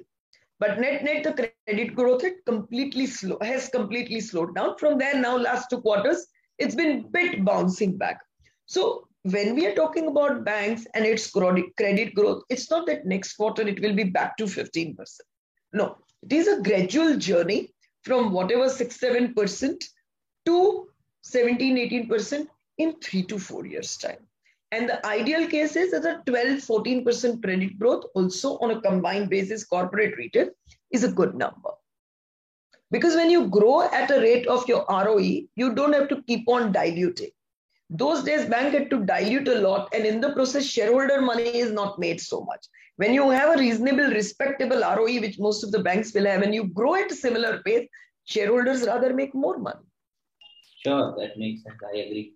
But 0.59 0.79
net 0.79 1.03
net 1.03 1.23
the 1.23 1.51
credit 1.65 1.95
growth 1.95 2.21
had 2.21 2.33
completely 2.45 3.07
slow 3.07 3.37
has 3.41 3.67
completely 3.69 4.19
slowed 4.19 4.53
down. 4.55 4.77
From 4.77 4.99
there 4.99 5.19
now 5.19 5.35
last 5.35 5.69
two 5.71 5.81
quarters, 5.81 6.27
it's 6.59 6.75
been 6.75 7.09
bit 7.11 7.43
bouncing 7.43 7.97
back. 7.97 8.19
So 8.67 9.07
when 9.23 9.55
we 9.55 9.67
are 9.67 9.75
talking 9.75 10.07
about 10.07 10.43
banks 10.43 10.87
and 10.95 11.05
its 11.05 11.29
credit 11.29 12.15
growth, 12.15 12.43
it's 12.49 12.69
not 12.71 12.87
that 12.87 13.05
next 13.05 13.35
quarter 13.35 13.61
it 13.61 13.81
will 13.81 13.93
be 13.93 14.03
back 14.03 14.35
to 14.37 14.45
15%. 14.45 14.95
No, 15.73 15.97
it 16.23 16.33
is 16.33 16.47
a 16.47 16.61
gradual 16.61 17.17
journey 17.17 17.69
from 18.03 18.31
whatever 18.31 18.67
6 18.67 18.97
7% 18.97 19.83
to 20.45 20.87
17 21.21 22.07
18% 22.09 22.47
in 22.79 22.95
three 22.99 23.23
to 23.23 23.37
four 23.37 23.65
years' 23.65 23.95
time. 23.97 24.27
And 24.71 24.89
the 24.89 25.05
ideal 25.05 25.47
case 25.47 25.75
is 25.75 25.91
that 25.91 26.05
a 26.05 26.23
12, 26.25 26.59
14% 26.59 27.43
credit 27.43 27.77
growth 27.77 28.05
also 28.15 28.57
on 28.59 28.71
a 28.71 28.81
combined 28.81 29.29
basis, 29.29 29.65
corporate 29.65 30.17
retail 30.17 30.49
is 30.91 31.03
a 31.03 31.11
good 31.11 31.35
number. 31.35 31.71
Because 32.89 33.15
when 33.15 33.29
you 33.29 33.47
grow 33.47 33.81
at 33.81 34.09
a 34.09 34.19
rate 34.19 34.47
of 34.47 34.67
your 34.67 34.85
ROE, 34.89 35.43
you 35.55 35.75
don't 35.75 35.93
have 35.93 36.07
to 36.09 36.21
keep 36.23 36.47
on 36.47 36.71
diluting. 36.71 37.29
Those 37.91 38.23
days, 38.23 38.45
bank 38.45 38.73
had 38.73 38.89
to 38.89 39.05
dilute 39.05 39.49
a 39.49 39.59
lot, 39.59 39.93
and 39.93 40.05
in 40.05 40.21
the 40.21 40.31
process, 40.31 40.65
shareholder 40.65 41.21
money 41.21 41.57
is 41.57 41.71
not 41.71 41.99
made 41.99 42.21
so 42.21 42.41
much. 42.41 42.65
When 42.95 43.13
you 43.13 43.29
have 43.29 43.55
a 43.55 43.59
reasonable, 43.59 44.09
respectable 44.11 44.79
ROE, 44.79 45.19
which 45.19 45.39
most 45.39 45.63
of 45.63 45.71
the 45.71 45.83
banks 45.83 46.13
will 46.13 46.25
have, 46.25 46.41
and 46.41 46.55
you 46.55 46.67
grow 46.67 46.95
at 46.95 47.11
a 47.11 47.15
similar 47.15 47.61
pace, 47.63 47.87
shareholders 48.23 48.87
rather 48.87 49.13
make 49.13 49.35
more 49.35 49.57
money. 49.57 49.83
Sure, 50.85 51.15
that 51.19 51.37
makes 51.37 51.63
sense. 51.63 51.75
I 51.93 51.97
agree. 51.97 52.33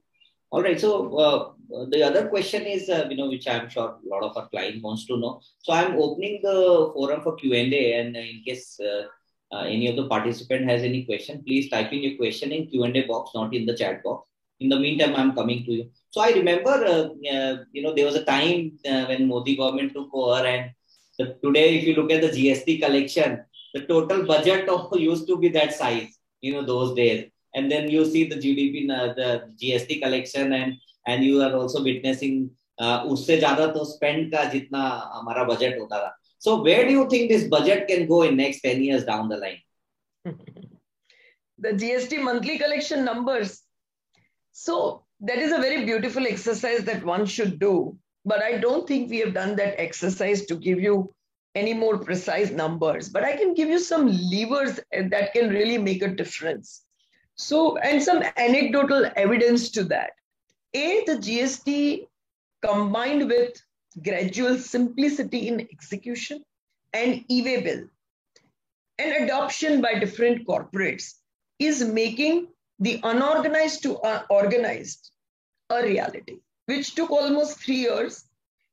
All 0.52 0.62
right. 0.62 0.80
So 0.80 1.18
uh, 1.18 1.86
the 1.90 2.04
other 2.04 2.28
question 2.28 2.64
is, 2.64 2.90
uh, 2.90 3.08
you 3.10 3.18
know, 3.18 3.30
which 3.30 3.48
I'm 3.48 3.70
sure 3.70 3.98
a 4.06 4.08
lot 4.08 4.24
of 4.24 4.38
our 4.38 4.48
client 4.50 4.84
wants 4.84 5.06
to 5.08 5.18
know. 5.18 5.42
So 5.60 5.74
I'm 5.74 5.96
opening 5.96 6.40
the 6.44 6.92
forum 6.94 7.22
for 7.22 7.36
Q 7.36 7.54
and 7.54 7.74
in 7.74 8.42
case 8.46 8.80
uh, 8.80 9.08
uh, 9.54 9.64
any 9.64 9.88
of 9.88 9.96
the 9.96 10.08
participant 10.08 10.70
has 10.70 10.84
any 10.84 11.04
question, 11.06 11.44
please 11.46 11.70
type 11.70 11.92
in 11.92 12.04
your 12.04 12.18
question 12.18 12.52
in 12.52 12.68
Q 12.68 12.84
and 12.84 12.96
A 12.96 13.06
box, 13.08 13.32
not 13.34 13.54
in 13.54 13.66
the 13.66 13.76
chat 13.76 14.04
box 14.04 14.30
In 14.61 14.69
the 14.69 14.79
meantime, 14.79 15.15
I'm 15.17 15.35
coming 15.35 15.65
to 15.65 15.73
you. 15.73 15.91
So 16.11 16.21
I 16.21 16.31
remember, 16.33 16.71
uh, 16.71 17.09
uh, 17.35 17.57
you 17.73 17.83
know, 17.83 17.95
there 17.95 18.05
was 18.05 18.15
a 18.15 18.25
time 18.25 18.79
when 18.85 19.27
Modi 19.27 19.57
government 19.57 19.95
took 19.95 20.11
over, 20.13 20.45
and 20.45 20.71
the, 21.19 21.37
today, 21.43 21.79
if 21.79 21.85
you 21.85 21.95
look 21.95 22.11
at 22.13 22.21
the 22.21 22.29
GST 22.29 22.83
collection, 22.83 23.43
the 23.73 23.87
total 23.87 24.27
budget 24.27 24.69
of 24.69 24.95
used 24.99 25.27
to 25.29 25.39
be 25.39 25.49
that 25.49 25.73
size. 25.73 26.19
You 26.43 26.53
know, 26.55 26.65
those 26.65 26.95
days 26.95 27.31
and 27.55 27.71
then 27.71 27.89
you 27.89 28.05
see 28.05 28.29
the 28.29 28.37
GDP, 28.37 28.87
the 29.17 29.51
GST 29.61 30.03
collection, 30.03 30.53
and 30.53 30.77
and 31.07 31.25
you 31.25 31.43
are 31.43 31.55
also 31.55 31.83
witnessing 31.83 32.51
uh, 32.79 33.05
उससे 33.07 33.39
ज़्यादा 33.39 33.67
तो 33.75 33.85
spend 33.93 34.31
का 34.33 34.45
जितना 34.53 34.83
हमारा 35.15 35.47
budget 35.49 35.79
होता 35.79 35.99
था. 35.99 36.13
So 36.39 36.63
where 36.63 36.87
do 36.87 36.93
you 36.93 37.09
think 37.09 37.31
this 37.31 37.49
budget 37.49 37.89
can 37.89 38.07
go 38.07 38.23
in 38.23 38.37
next 38.37 38.61
10 38.61 38.83
years 38.83 39.05
down 39.05 39.29
the 39.29 39.37
line? 39.37 39.61
the 41.59 41.73
GST 41.73 42.23
monthly 42.23 42.59
collection 42.59 43.05
numbers. 43.05 43.63
so 44.58 45.04
that 45.20 45.38
is 45.38 45.52
a 45.52 45.58
very 45.58 45.84
beautiful 45.84 46.26
exercise 46.26 46.86
that 46.86 47.04
one 47.04 47.26
should 47.26 47.60
do. 47.60 47.98
But 48.24 48.42
I 48.42 48.58
don't 48.58 48.88
think 48.88 49.10
we 49.10 49.20
have 49.20 49.34
done 49.34 49.58
that 49.58 49.78
exercise 49.78 50.46
to 50.46 50.56
give 50.56 50.80
you 50.80 51.14
any 51.56 51.74
more 51.74 51.98
precise 51.98 52.52
numbers. 52.52 53.10
But 53.10 53.26
I 53.26 53.36
can 53.36 53.54
give 53.54 53.68
you 53.68 53.80
some 53.80 54.08
levers 54.08 54.80
that 54.94 55.34
can 55.34 55.50
really 55.50 55.78
make 55.78 56.02
a 56.04 56.08
difference. 56.08 56.84
So, 57.36 57.78
and 57.80 58.02
some 58.02 58.24
anecdotal 58.38 59.12
evidence 59.18 59.72
to 59.72 59.84
that. 59.86 60.12
A, 60.74 61.04
the 61.06 61.18
GST 61.18 62.08
combined 62.66 63.28
with 63.28 63.62
gradual 64.02 64.58
simplicity 64.58 65.50
in 65.50 65.68
execution 65.70 66.42
and 66.94 67.26
e-way 67.30 67.62
bill 67.62 67.88
and 69.00 69.24
adoption 69.24 69.82
by 69.82 70.00
different 70.00 70.48
corporates 70.48 71.16
is 71.60 71.84
making 71.84 72.48
the 72.80 73.00
unorganized 73.04 73.84
to 73.84 73.96
organized 74.30 75.12
a 75.70 75.82
reality, 75.82 76.40
which 76.66 76.96
took 76.96 77.12
almost 77.12 77.60
three 77.60 77.78
years, 77.78 78.26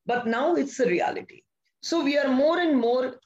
but 0.07 0.27
now 0.27 0.55
it's 0.55 0.79
a 0.81 0.87
reality. 0.87 1.43
So 1.83 2.03
we 2.03 2.19
are 2.19 2.29
more 2.29 2.59
and 2.59 2.79
more 2.79 3.17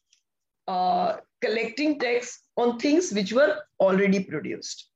uh, 0.69 1.17
collecting 1.41 1.99
tax 1.99 2.41
on 2.57 2.79
things 2.79 3.13
which 3.13 3.33
were 3.33 3.59
already 3.81 4.25
produced. 4.25 4.89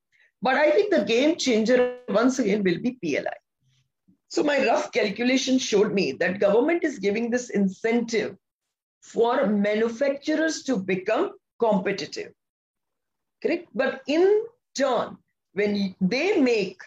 But 0.42 0.56
I 0.56 0.70
think 0.70 0.90
the 0.90 1.04
game 1.04 1.36
changer 1.36 1.98
once 2.08 2.38
again 2.38 2.62
will 2.62 2.80
be 2.80 2.98
PLI. 3.02 3.36
So 4.28 4.42
my 4.42 4.64
rough 4.64 4.92
calculation 4.92 5.58
showed 5.58 5.92
me 5.92 6.12
that 6.12 6.40
government 6.40 6.84
is 6.84 6.98
giving 6.98 7.30
this 7.30 7.50
incentive 7.50 8.36
for 9.02 9.46
manufacturers 9.46 10.62
to 10.64 10.76
become 10.76 11.32
competitive. 11.58 12.32
Correct? 13.42 13.68
But 13.74 14.02
in 14.06 14.44
turn, 14.74 15.18
when 15.52 15.94
they 16.00 16.40
make 16.40 16.80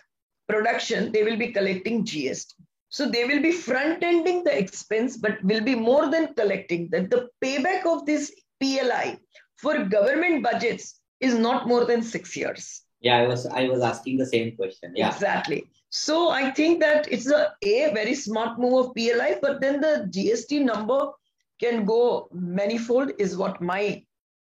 production, 0.47 1.12
they 1.12 1.23
will 1.23 1.38
be 1.38 1.52
collecting 1.52 2.06
GST. 2.06 2.54
So 2.89 3.10
they 3.10 3.26
will 3.26 3.41
be 3.41 3.52
front 3.52 4.04
ending 4.04 4.43
the 4.43 4.56
expense, 4.56 5.17
but 5.17 5.43
will 5.43 5.63
be 5.63 5.73
more 5.73 6.12
than 6.12 6.34
collecting 6.36 6.89
that. 6.91 7.10
The 7.10 7.28
payback 7.43 7.86
of 7.86 8.06
this 8.06 8.32
PLI 8.62 9.17
for 9.58 9.84
government 9.86 10.43
budgets 10.43 10.99
is 11.19 11.34
not 11.34 11.67
more 11.67 11.86
than 11.86 12.04
six 12.04 12.36
years. 12.38 12.84
Yeah, 13.02 13.17
I 13.17 13.28
was 13.28 13.45
I 13.45 13.67
was 13.67 13.82
asking 13.82 14.17
the 14.17 14.26
same 14.26 14.56
question. 14.56 14.93
Yeah, 14.95 15.12
exactly. 15.12 15.65
So 15.89 16.30
I 16.30 16.52
think 16.52 16.80
that 16.82 17.12
it's 17.12 17.30
a 17.30 17.54
a 17.63 17.91
very 17.93 18.15
smart 18.15 18.60
move 18.60 18.86
of 18.86 18.95
PLI, 18.95 19.39
but 19.41 19.60
then 19.60 19.82
the 19.82 20.08
GST 20.10 20.63
number 20.63 21.12
can 21.60 21.86
go 21.86 22.30
manifold 22.32 23.12
is 23.19 23.36
what 23.38 23.62
my 23.62 24.04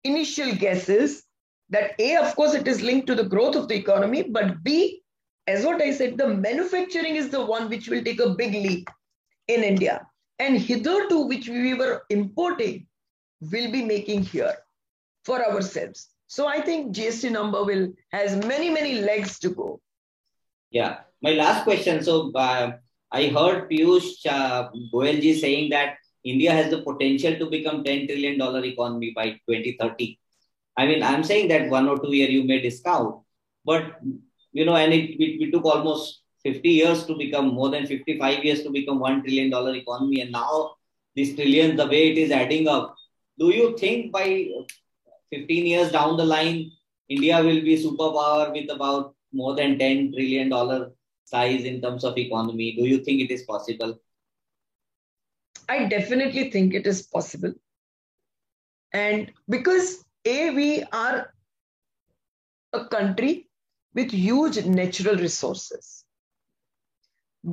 initial 0.04 0.54
guess 0.54 0.88
is. 0.88 1.22
That 1.70 1.94
A, 1.98 2.16
of 2.16 2.34
course, 2.36 2.54
it 2.54 2.66
is 2.66 2.82
linked 2.82 3.06
to 3.06 3.14
the 3.14 3.24
growth 3.24 3.56
of 3.56 3.68
the 3.68 3.76
economy, 3.76 4.22
but 4.22 4.62
B, 4.62 5.02
as 5.46 5.64
what 5.64 5.80
I 5.80 5.92
said, 5.92 6.18
the 6.18 6.28
manufacturing 6.28 7.16
is 7.16 7.30
the 7.30 7.44
one 7.44 7.68
which 7.68 7.88
will 7.88 8.02
take 8.02 8.20
a 8.20 8.30
big 8.30 8.52
leap 8.52 8.88
in 9.48 9.62
India. 9.62 10.06
And 10.38 10.58
hitherto, 10.58 11.26
which 11.26 11.48
we 11.48 11.74
were 11.74 12.02
importing, 12.10 12.86
will 13.40 13.70
be 13.70 13.84
making 13.84 14.22
here 14.22 14.54
for 15.24 15.44
ourselves. 15.44 16.08
So 16.26 16.46
I 16.46 16.60
think 16.60 16.94
GST 16.94 17.30
number 17.32 17.64
will 17.64 17.92
has 18.12 18.36
many, 18.46 18.70
many 18.70 19.00
legs 19.00 19.38
to 19.40 19.50
go. 19.50 19.80
Yeah. 20.70 20.98
My 21.22 21.32
last 21.32 21.64
question. 21.64 22.02
So 22.02 22.32
uh, 22.34 22.72
I 23.10 23.26
heard 23.26 23.68
Piyush 23.70 24.26
uh, 24.26 24.70
saying 25.40 25.70
that 25.70 25.96
India 26.24 26.52
has 26.52 26.70
the 26.70 26.82
potential 26.82 27.36
to 27.36 27.50
become 27.50 27.82
$10 27.82 28.06
trillion 28.06 28.40
economy 28.64 29.12
by 29.14 29.30
2030. 29.48 30.18
I 30.76 30.86
mean, 30.86 31.02
I'm 31.02 31.24
saying 31.24 31.48
that 31.48 31.68
one 31.68 31.88
or 31.88 31.98
two 31.98 32.14
year 32.14 32.28
you 32.28 32.44
may 32.44 32.60
discount, 32.60 33.22
but 33.64 34.00
you 34.52 34.64
know, 34.64 34.76
and 34.76 34.92
it, 34.92 35.10
it, 35.22 35.42
it 35.44 35.52
took 35.52 35.64
almost 35.64 36.22
50 36.42 36.68
years 36.68 37.04
to 37.06 37.16
become 37.16 37.48
more 37.48 37.70
than 37.70 37.86
55 37.86 38.44
years 38.44 38.62
to 38.62 38.70
become 38.70 38.98
$1 38.98 39.22
trillion 39.22 39.76
economy. 39.76 40.20
And 40.22 40.32
now 40.32 40.76
this 41.14 41.34
trillion, 41.34 41.76
the 41.76 41.86
way 41.86 42.10
it 42.10 42.18
is 42.18 42.30
adding 42.30 42.66
up, 42.66 42.94
do 43.38 43.50
you 43.50 43.76
think 43.76 44.12
by 44.12 44.48
15 45.30 45.66
years 45.66 45.92
down 45.92 46.16
the 46.16 46.24
line, 46.24 46.70
India 47.08 47.36
will 47.38 47.60
be 47.62 47.82
superpower 47.82 48.52
with 48.52 48.70
about 48.70 49.14
more 49.32 49.54
than 49.54 49.78
10 49.78 50.12
trillion 50.12 50.48
dollar 50.48 50.92
size 51.24 51.64
in 51.64 51.80
terms 51.80 52.04
of 52.04 52.16
economy? 52.16 52.74
Do 52.76 52.84
you 52.84 52.98
think 53.04 53.20
it 53.20 53.30
is 53.30 53.42
possible? 53.42 53.98
I 55.68 55.86
definitely 55.86 56.50
think 56.50 56.74
it 56.74 56.86
is 56.86 57.02
possible. 57.02 57.52
And 58.92 59.30
because 59.48 60.04
A, 60.24 60.50
we 60.50 60.82
are 60.92 61.32
a 62.72 62.84
country 62.86 63.48
with 63.94 64.10
huge 64.10 64.64
natural 64.64 65.16
resources. 65.16 66.04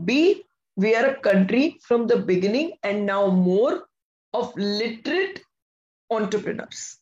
B, 0.05 0.43
we 0.75 0.95
are 0.95 1.07
a 1.07 1.19
country 1.19 1.79
from 1.81 2.07
the 2.07 2.17
beginning 2.17 2.73
and 2.83 3.05
now 3.05 3.27
more 3.27 3.87
of 4.33 4.55
literate 4.55 5.41
entrepreneurs. 6.09 6.97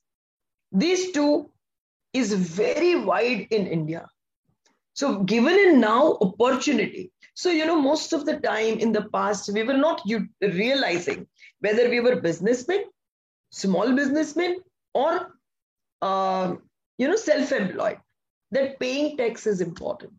These 0.71 1.11
two 1.11 1.49
is 2.13 2.33
very 2.33 2.95
wide 2.95 3.47
in 3.51 3.67
India. 3.67 4.07
So 4.93 5.23
given 5.23 5.53
a 5.53 5.77
now 5.77 6.17
opportunity, 6.21 7.11
so 7.33 7.49
you 7.49 7.65
know 7.65 7.81
most 7.81 8.13
of 8.13 8.25
the 8.25 8.39
time 8.39 8.79
in 8.79 8.93
the 8.93 9.09
past 9.09 9.51
we 9.51 9.63
were 9.63 9.77
not 9.77 10.01
realizing 10.41 11.27
whether 11.59 11.89
we 11.89 11.99
were 11.99 12.21
businessmen, 12.21 12.85
small 13.51 13.93
businessmen, 13.93 14.57
or 14.93 15.34
uh, 16.09 16.55
you 16.97 17.07
know 17.09 17.15
self-employed. 17.15 17.99
That 18.51 18.79
paying 18.79 19.17
tax 19.17 19.47
is 19.47 19.61
important. 19.61 20.13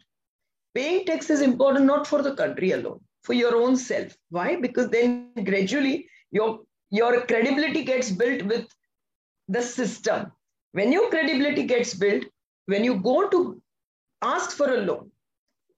Paying 0.75 1.05
tax 1.07 1.31
is 1.31 1.41
important 1.41 1.87
not 1.87 2.07
for 2.07 2.23
the 2.23 2.35
country 2.35 2.73
alone, 2.73 3.01
for 3.23 3.35
your 3.43 3.57
own 3.57 3.77
self. 3.77 4.17
Why? 4.31 4.57
Because 4.57 4.89
then 4.91 5.11
gradually 5.51 6.09
your 6.31 6.49
your 6.91 7.13
credibility 7.31 7.85
gets 7.85 8.11
built 8.23 8.43
with 8.55 8.67
the 9.49 9.63
system. 9.63 10.33
When 10.73 10.93
your 10.93 11.09
credibility 11.11 11.63
gets 11.75 11.95
built, 11.95 12.25
when 12.67 12.85
you 12.85 12.97
go 13.01 13.29
to 13.29 13.41
ask 14.23 14.57
for 14.57 14.69
a 14.73 14.81
loan, 14.89 15.11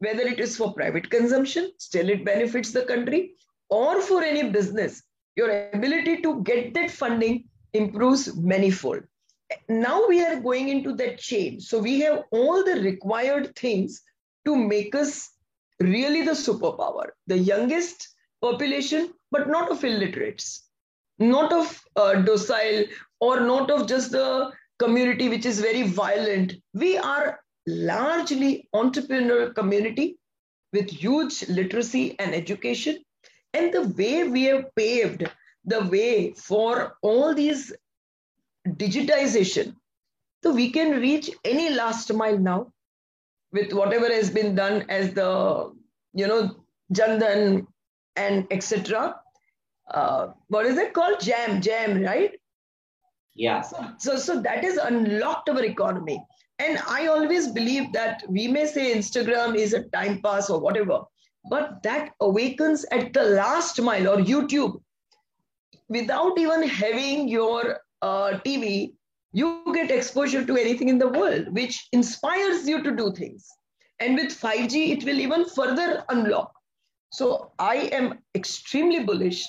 whether 0.06 0.22
it 0.22 0.40
is 0.40 0.56
for 0.56 0.72
private 0.74 1.08
consumption, 1.10 1.70
still 1.78 2.08
it 2.08 2.24
benefits 2.24 2.72
the 2.72 2.84
country, 2.90 3.20
or 3.68 4.00
for 4.00 4.22
any 4.22 4.50
business, 4.50 5.02
your 5.36 5.50
ability 5.72 6.22
to 6.22 6.42
get 6.42 6.74
that 6.74 6.90
funding 6.90 7.44
improves 7.72 8.34
manifold. 8.36 9.02
Now 9.68 10.06
we 10.06 10.22
are 10.24 10.40
going 10.40 10.68
into 10.68 10.94
that 10.96 11.18
change. 11.18 11.64
So 11.64 11.78
we 11.78 12.00
have 12.00 12.24
all 12.30 12.64
the 12.64 12.80
required 12.80 13.54
things 13.56 14.02
to 14.44 14.56
make 14.56 14.94
us 14.94 15.30
really 15.80 16.22
the 16.22 16.32
superpower, 16.32 17.10
the 17.26 17.38
youngest 17.38 18.08
population, 18.42 19.12
but 19.30 19.48
not 19.48 19.70
of 19.70 19.84
illiterates, 19.84 20.64
not 21.18 21.52
of 21.52 21.80
uh, 21.96 22.14
docile 22.22 22.84
or 23.20 23.40
not 23.40 23.70
of 23.70 23.86
just 23.86 24.12
the 24.12 24.52
community 24.78 25.28
which 25.28 25.46
is 25.46 25.60
very 25.60 25.82
violent. 25.82 26.54
We 26.74 26.96
are 26.98 27.40
largely 27.66 28.68
entrepreneurial 28.74 29.54
community 29.54 30.18
with 30.72 30.90
huge 30.90 31.48
literacy 31.48 32.16
and 32.18 32.34
education. 32.34 32.98
And 33.54 33.72
the 33.72 33.88
way 33.88 34.24
we 34.28 34.44
have 34.44 34.74
paved 34.76 35.28
the 35.64 35.84
way 35.84 36.32
for 36.32 36.96
all 37.02 37.34
these 37.34 37.72
digitization, 38.66 39.74
so 40.42 40.54
we 40.54 40.70
can 40.70 41.00
reach 41.00 41.30
any 41.44 41.70
last 41.70 42.12
mile 42.12 42.38
now 42.38 42.72
with 43.52 43.72
whatever 43.72 44.08
has 44.08 44.30
been 44.30 44.54
done 44.54 44.84
as 44.88 45.14
the, 45.14 45.72
you 46.12 46.26
know, 46.26 46.56
Jan 46.92 47.18
Dhan 47.20 47.66
and 48.16 48.46
etc. 48.50 49.16
Uh, 49.90 50.28
what 50.48 50.66
is 50.66 50.76
it 50.76 50.92
called? 50.92 51.20
Jam, 51.20 51.60
jam, 51.60 52.02
right? 52.02 52.32
Yeah. 53.34 53.62
So, 53.62 53.86
so, 53.98 54.16
so 54.16 54.42
that 54.42 54.64
is 54.64 54.76
unlocked 54.76 55.48
our 55.48 55.64
economy. 55.64 56.22
And 56.58 56.78
I 56.88 57.06
always 57.06 57.48
believe 57.48 57.92
that 57.92 58.22
we 58.28 58.48
may 58.48 58.66
say 58.66 58.94
Instagram 58.94 59.54
is 59.54 59.74
a 59.74 59.84
time 59.84 60.20
pass 60.20 60.50
or 60.50 60.58
whatever, 60.58 61.02
but 61.48 61.82
that 61.84 62.10
awakens 62.20 62.84
at 62.90 63.12
the 63.12 63.22
last 63.22 63.80
mile 63.80 64.08
or 64.08 64.16
YouTube. 64.16 64.80
Without 65.88 66.36
even 66.38 66.68
having 66.68 67.28
your 67.28 67.78
uh, 68.02 68.38
TV, 68.44 68.94
you 69.32 69.62
get 69.74 69.90
exposure 69.90 70.44
to 70.44 70.56
anything 70.56 70.88
in 70.88 70.98
the 70.98 71.08
world, 71.08 71.52
which 71.52 71.88
inspires 71.92 72.66
you 72.68 72.82
to 72.82 72.94
do 72.94 73.12
things. 73.12 73.46
And 74.00 74.14
with 74.14 74.40
5G, 74.40 74.90
it 74.90 75.04
will 75.04 75.18
even 75.18 75.44
further 75.44 76.04
unlock. 76.08 76.52
So 77.10 77.52
I 77.58 77.90
am 77.92 78.18
extremely 78.34 79.04
bullish 79.04 79.44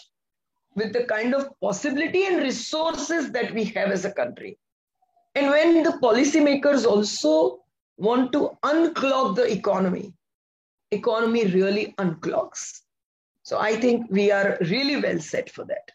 with 0.76 0.94
the 0.94 1.04
kind 1.06 1.36
of 1.36 1.50
possibility 1.62 2.26
and 2.26 2.38
resources 2.38 3.32
that 3.32 3.54
we 3.54 3.66
have 3.66 3.92
as 3.92 4.06
a 4.06 4.12
country. 4.12 4.58
And 5.36 5.50
when 5.50 5.84
the 5.84 6.00
policymakers 6.02 6.86
also 6.86 7.64
want 7.98 8.32
to 8.34 8.58
unclog 8.64 9.36
the 9.36 9.52
economy, 9.52 10.14
economy 10.92 11.46
really 11.48 11.94
unclogs. 11.98 12.82
So 13.44 13.60
I 13.60 13.76
think 13.76 14.08
we 14.10 14.32
are 14.32 14.58
really 14.62 14.98
well 14.98 15.20
set 15.20 15.50
for 15.50 15.66
that. 15.66 15.92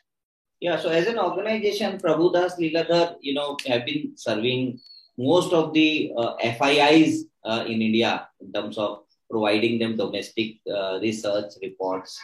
Yeah, 0.65 0.79
so 0.81 0.89
as 0.89 1.07
an 1.09 1.19
organization, 1.19 1.99
Prabhudas 1.99 2.57
Lilladher, 2.59 3.17
you 3.21 3.35
know, 3.35 3.55
have 3.67 3.85
been 3.85 4.17
serving 4.17 4.81
most 5.19 5.53
of 5.53 5.75
the 5.75 6.11
uh, 6.17 6.37
FIIs 6.39 7.25
uh, 7.45 7.67
in 7.69 7.83
India 7.83 8.27
in 8.41 8.51
terms 8.51 8.79
of 8.79 9.05
providing 9.31 9.79
them 9.79 9.99
domestic 9.99 10.57
uh, 10.75 11.01
research 11.03 11.53
reports. 11.61 12.19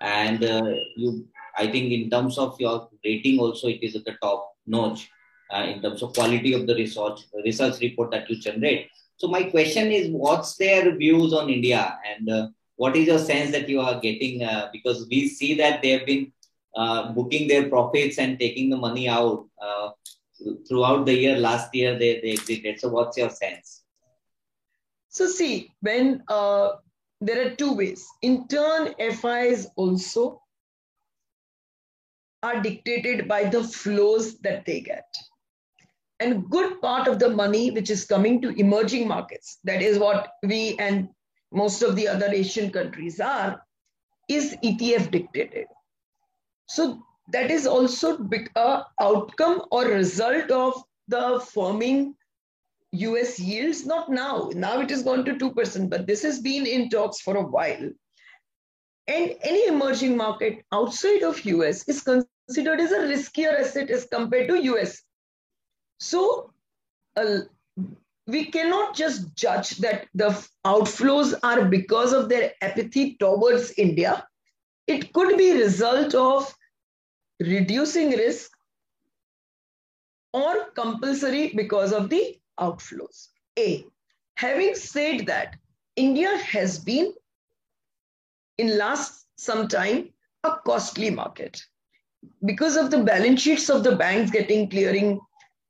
And 0.00 0.42
uh, 0.42 0.74
you 0.96 1.28
I 1.56 1.68
think 1.68 1.92
in 1.92 2.10
terms 2.10 2.38
of 2.38 2.58
your 2.58 2.88
rating 3.04 3.38
also, 3.38 3.68
it 3.68 3.78
is 3.84 3.94
at 3.94 4.04
the 4.04 4.16
top 4.20 4.56
notch 4.66 5.08
uh, 5.54 5.62
in 5.62 5.80
terms 5.80 6.02
of 6.02 6.12
quality 6.12 6.54
of 6.54 6.66
the 6.66 6.74
research 6.74 7.20
research 7.44 7.80
report 7.80 8.10
that 8.10 8.28
you 8.28 8.40
generate. 8.40 8.88
So 9.16 9.28
my 9.28 9.44
question 9.44 9.92
is, 9.92 10.10
what's 10.10 10.56
their 10.56 10.96
views 10.96 11.32
on 11.32 11.48
India, 11.48 11.96
and 12.04 12.28
uh, 12.28 12.48
what 12.74 12.96
is 12.96 13.06
your 13.06 13.20
sense 13.20 13.52
that 13.52 13.68
you 13.68 13.80
are 13.80 14.00
getting? 14.00 14.44
Because 14.72 15.06
we 15.08 15.28
see 15.28 15.54
that 15.54 15.82
they 15.82 15.90
have 15.90 16.04
been 16.04 16.32
uh, 16.76 17.12
booking 17.12 17.48
their 17.48 17.68
profits 17.68 18.18
and 18.18 18.38
taking 18.38 18.70
the 18.70 18.76
money 18.76 19.08
out 19.08 19.46
uh, 19.60 19.90
throughout 20.68 21.06
the 21.06 21.14
year. 21.14 21.36
Last 21.36 21.74
year 21.74 21.98
they 21.98 22.20
they 22.20 22.32
exited. 22.32 22.80
So 22.80 22.88
what's 22.88 23.16
your 23.16 23.30
sense? 23.30 23.82
So 25.08 25.26
see, 25.26 25.72
when 25.80 26.22
uh, 26.28 26.72
there 27.20 27.46
are 27.46 27.54
two 27.54 27.72
ways. 27.72 28.06
In 28.22 28.46
turn, 28.48 28.94
FIs 28.98 29.68
also 29.76 30.42
are 32.42 32.60
dictated 32.60 33.26
by 33.26 33.44
the 33.44 33.62
flows 33.64 34.38
that 34.40 34.66
they 34.66 34.80
get. 34.80 35.06
And 36.20 36.48
good 36.48 36.80
part 36.80 37.08
of 37.08 37.18
the 37.18 37.30
money 37.30 37.70
which 37.70 37.90
is 37.90 38.04
coming 38.04 38.40
to 38.42 38.58
emerging 38.58 39.08
markets, 39.08 39.58
that 39.64 39.82
is 39.82 39.98
what 39.98 40.32
we 40.42 40.76
and 40.78 41.08
most 41.52 41.82
of 41.82 41.96
the 41.96 42.08
other 42.08 42.26
Asian 42.26 42.70
countries 42.70 43.20
are, 43.20 43.62
is 44.28 44.56
ETF 44.62 45.10
dictated. 45.10 45.66
So 46.68 47.02
that 47.28 47.50
is 47.50 47.66
also 47.66 48.18
a 48.56 48.84
outcome 49.00 49.62
or 49.70 49.84
result 49.86 50.50
of 50.50 50.82
the 51.08 51.40
firming 51.54 52.14
US 52.92 53.38
yields, 53.38 53.84
not 53.84 54.10
now. 54.10 54.50
Now 54.54 54.80
it 54.80 54.90
has 54.90 55.02
gone 55.02 55.24
to 55.24 55.34
2%, 55.34 55.90
but 55.90 56.06
this 56.06 56.22
has 56.22 56.40
been 56.40 56.66
in 56.66 56.88
talks 56.88 57.20
for 57.20 57.36
a 57.36 57.42
while. 57.42 57.90
And 59.08 59.34
any 59.42 59.68
emerging 59.68 60.16
market 60.16 60.64
outside 60.72 61.22
of 61.22 61.44
US 61.44 61.88
is 61.88 62.02
considered 62.02 62.80
as 62.80 62.92
a 62.92 63.00
riskier 63.00 63.60
asset 63.60 63.90
as 63.90 64.06
compared 64.06 64.48
to 64.48 64.62
US. 64.64 65.02
So 66.00 66.52
we 68.26 68.46
cannot 68.46 68.96
just 68.96 69.34
judge 69.36 69.78
that 69.78 70.08
the 70.14 70.30
outflows 70.66 71.38
are 71.42 71.64
because 71.64 72.12
of 72.12 72.28
their 72.28 72.52
apathy 72.60 73.16
towards 73.18 73.72
India. 73.78 74.26
It 74.86 75.12
could 75.12 75.36
be 75.36 75.52
result 75.52 76.14
of 76.14 76.54
reducing 77.40 78.10
risk 78.10 78.50
or 80.32 80.70
compulsory 80.74 81.52
because 81.54 81.92
of 81.92 82.08
the 82.08 82.38
outflows. 82.60 83.28
A. 83.58 83.86
Having 84.36 84.74
said 84.74 85.26
that, 85.26 85.56
India 85.96 86.36
has 86.38 86.78
been 86.78 87.12
in 88.58 88.78
last 88.78 89.26
some 89.36 89.68
time 89.68 90.10
a 90.44 90.56
costly 90.64 91.10
market 91.10 91.60
because 92.44 92.76
of 92.76 92.90
the 92.90 93.02
balance 93.02 93.42
sheets 93.42 93.68
of 93.68 93.82
the 93.82 93.96
banks 93.96 94.30
getting 94.30 94.68
clearing 94.68 95.20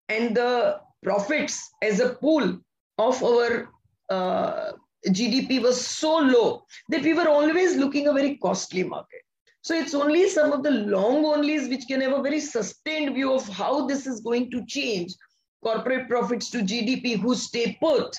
and 0.09 0.37
the 0.37 0.81
profits 1.03 1.71
as 1.83 2.01
a 2.01 2.15
pool 2.15 2.59
of 2.99 3.23
our 3.23 3.69
uh, 4.11 4.73
GDP 5.07 5.63
was 5.63 5.85
so 5.85 6.17
low 6.19 6.65
that 6.89 7.03
we 7.03 7.13
were 7.13 7.29
always 7.29 7.77
looking 7.77 8.09
a 8.09 8.13
very 8.13 8.37
costly 8.37 8.83
market. 8.83 9.21
So 9.63 9.75
it's 9.75 9.95
only 9.95 10.29
some 10.29 10.53
of 10.53 10.63
the 10.63 10.71
long 10.71 11.25
onlys 11.25 11.69
which 11.69 11.87
can 11.89 12.01
have 12.01 12.13
a 12.13 12.23
very 12.23 12.41
sustained 12.41 13.15
view 13.15 13.33
of 13.33 13.49
how 13.49 13.87
this 13.87 14.07
is 14.07 14.21
going 14.21 14.51
to 14.53 14.65
change 14.67 15.15
corporate 15.63 16.09
profits 16.09 16.51
to 16.51 16.59
GDP 16.59 17.19
who 17.19 17.35
stay 17.35 17.77
put. 17.81 18.17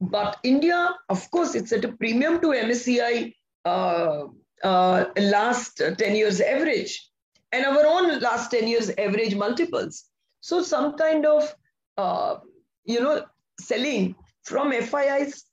But 0.00 0.38
India, 0.42 0.94
of 1.08 1.30
course, 1.30 1.54
it's 1.54 1.72
at 1.72 1.84
a 1.84 1.92
premium 1.92 2.40
to 2.40 2.48
MSCI 2.48 3.32
uh, 3.64 4.24
uh, 4.64 5.04
last 5.16 5.80
10 5.98 6.16
years 6.16 6.40
average 6.40 7.08
and 7.52 7.64
our 7.64 7.86
own 7.86 8.18
last 8.20 8.50
10 8.50 8.66
years 8.66 8.90
average 8.98 9.34
multiples. 9.34 10.04
So 10.40 10.62
some 10.62 10.96
kind 10.96 11.26
of, 11.26 11.54
uh, 11.96 12.36
you 12.84 13.00
know, 13.00 13.24
selling 13.60 14.14
from 14.44 14.72
FIIs 14.72 15.44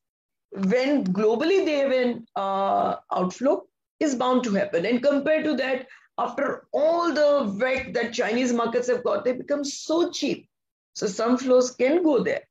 when 0.53 1.05
globally 1.05 1.65
they 1.65 1.79
have 1.79 1.93
an 1.93 2.27
uh, 2.37 2.97
outflow 3.13 3.65
is 4.01 4.15
bound 4.15 4.45
to 4.45 4.53
happen. 4.53 4.87
And 4.87 5.03
compared 5.03 5.45
to 5.45 5.57
that, 5.57 5.87
after 6.19 6.67
all 6.73 7.13
the 7.13 7.53
wreck 7.57 7.95
that 7.95 8.13
Chinese 8.13 8.53
markets 8.53 8.89
have 8.89 9.05
got, 9.05 9.25
they 9.25 9.33
become 9.33 9.65
so 9.65 10.11
cheap. 10.11 10.49
So 10.95 11.07
some 11.07 11.39
flows 11.39 11.71
can 11.71 12.03
go 12.03 12.23
there. 12.23 12.43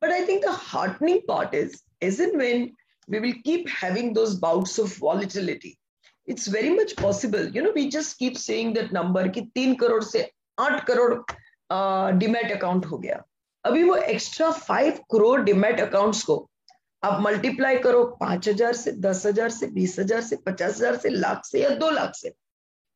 But 0.00 0.10
I 0.10 0.24
think 0.24 0.44
the 0.44 0.52
heartening 0.52 1.22
part 1.28 1.54
is, 1.54 1.82
is 2.00 2.20
it 2.20 2.36
when 2.36 2.72
we 3.08 3.20
will 3.20 3.34
keep 3.44 3.68
having 3.68 4.12
those 4.12 4.36
bouts 4.36 4.78
of 4.78 4.94
volatility. 4.96 5.78
It's 6.26 6.46
very 6.46 6.70
much 6.70 6.96
possible. 6.96 7.48
You 7.48 7.62
know, 7.62 7.72
we 7.74 7.88
just 7.88 8.18
keep 8.18 8.38
saying 8.38 8.74
that 8.74 8.92
number 8.92 9.28
कि 9.28 9.40
तीन 9.54 9.74
करोड़ 9.74 10.02
से 10.04 10.30
आठ 10.58 10.84
crore 10.86 12.18
demat 12.18 12.52
account 12.52 12.86
हो 12.86 12.98
गया 12.98 13.22
अभी 13.64 13.82
वो 13.84 13.96
extra 13.96 14.50
five 14.50 15.00
crore 15.12 15.40
demat 15.40 15.80
accounts 15.80 16.22
को 16.24 16.50
अब 17.05 17.19
मल्टीप्लाई 17.21 17.77
करो 17.79 18.03
पाँच 18.19 18.47
हज़ार 18.49 18.73
से 18.75 18.91
दस 19.05 19.25
हज़ार 19.25 19.49
से 19.49 19.67
बीस 19.73 19.99
हज़ार 19.99 20.21
से 20.21 20.35
पचास 20.45 20.75
हज़ार 20.77 20.95
से 20.97 21.09
लाख 21.09 21.45
से 21.45 21.61
या 21.61 21.69
दो 21.81 21.89
लाख 21.91 22.15
से। 22.15 22.33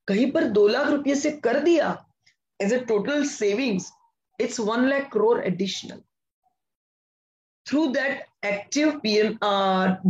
कहीं 0.08 0.32
पर 0.32 0.44
दो 0.58 0.68
लाख 0.68 0.88
रुपये 0.90 1.16
से 1.16 1.32
कर 1.48 1.60
दिया 1.64 1.98
as 2.60 2.74
a 2.74 2.80
total 2.88 3.24
savings 3.32 3.92
it's 4.40 4.60
one 4.70 4.88
lakh 4.90 5.10
crore 5.14 5.44
additional 5.48 6.02
through 7.66 7.86
that 7.94 8.26
active 8.46 8.92
P 9.04 9.16
M 9.18 9.38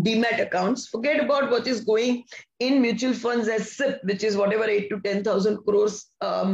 demat 0.03 0.39
account 0.47 0.77
forget 0.91 1.21
about 1.21 1.51
watch 1.51 1.67
is 1.67 1.83
going 1.85 2.37
in 2.61 2.81
mutual 2.81 3.13
fund 3.25 3.49
as 3.49 3.67
SIP 3.67 4.01
which 4.05 4.23
is 4.23 4.37
whatever 4.53 4.69
eight 4.69 4.89
to 4.89 4.97
ten 5.09 5.23
thousand 5.27 5.57
crore 5.69 5.89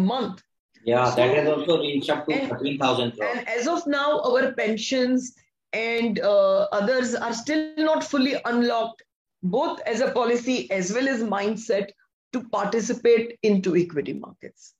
month 0.09 0.43
Yeah, 0.85 1.05
so, 1.09 1.15
that 1.15 1.31
has 1.35 1.47
also 1.49 1.75
reached 1.79 2.09
up 2.13 2.27
to 2.27 2.35
13,000. 2.47 3.13
And 3.27 3.47
as 3.51 3.67
of 3.67 3.85
now, 3.87 4.19
our 4.21 4.51
pensions, 4.57 5.29
and 5.75 6.19
uh, 6.19 6.67
others 6.71 7.13
are 7.13 7.33
still 7.33 7.75
not 7.77 8.03
fully 8.03 8.35
unlocked, 8.45 9.03
both 9.43 9.79
as 9.85 10.01
a 10.01 10.11
policy 10.11 10.71
as 10.71 10.93
well 10.93 11.07
as 11.07 11.21
mindset 11.21 11.89
to 12.33 12.43
participate 12.49 13.37
into 13.43 13.75
equity 13.75 14.13
markets. 14.13 14.73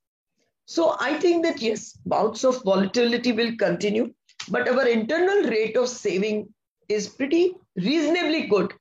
So 0.66 0.96
I 1.00 1.20
think 1.20 1.46
that 1.46 1.62
yes, 1.62 1.98
bouts 2.06 2.44
of 2.44 2.64
volatility 2.64 3.32
will 3.32 3.56
continue 3.58 4.14
but 4.50 4.68
our 4.68 4.88
internal 4.88 5.50
rate 5.50 5.76
of 5.76 5.90
saving 5.90 6.54
is 6.88 7.10
pretty 7.10 7.54
reasonably 7.76 8.48
good. 8.48 8.74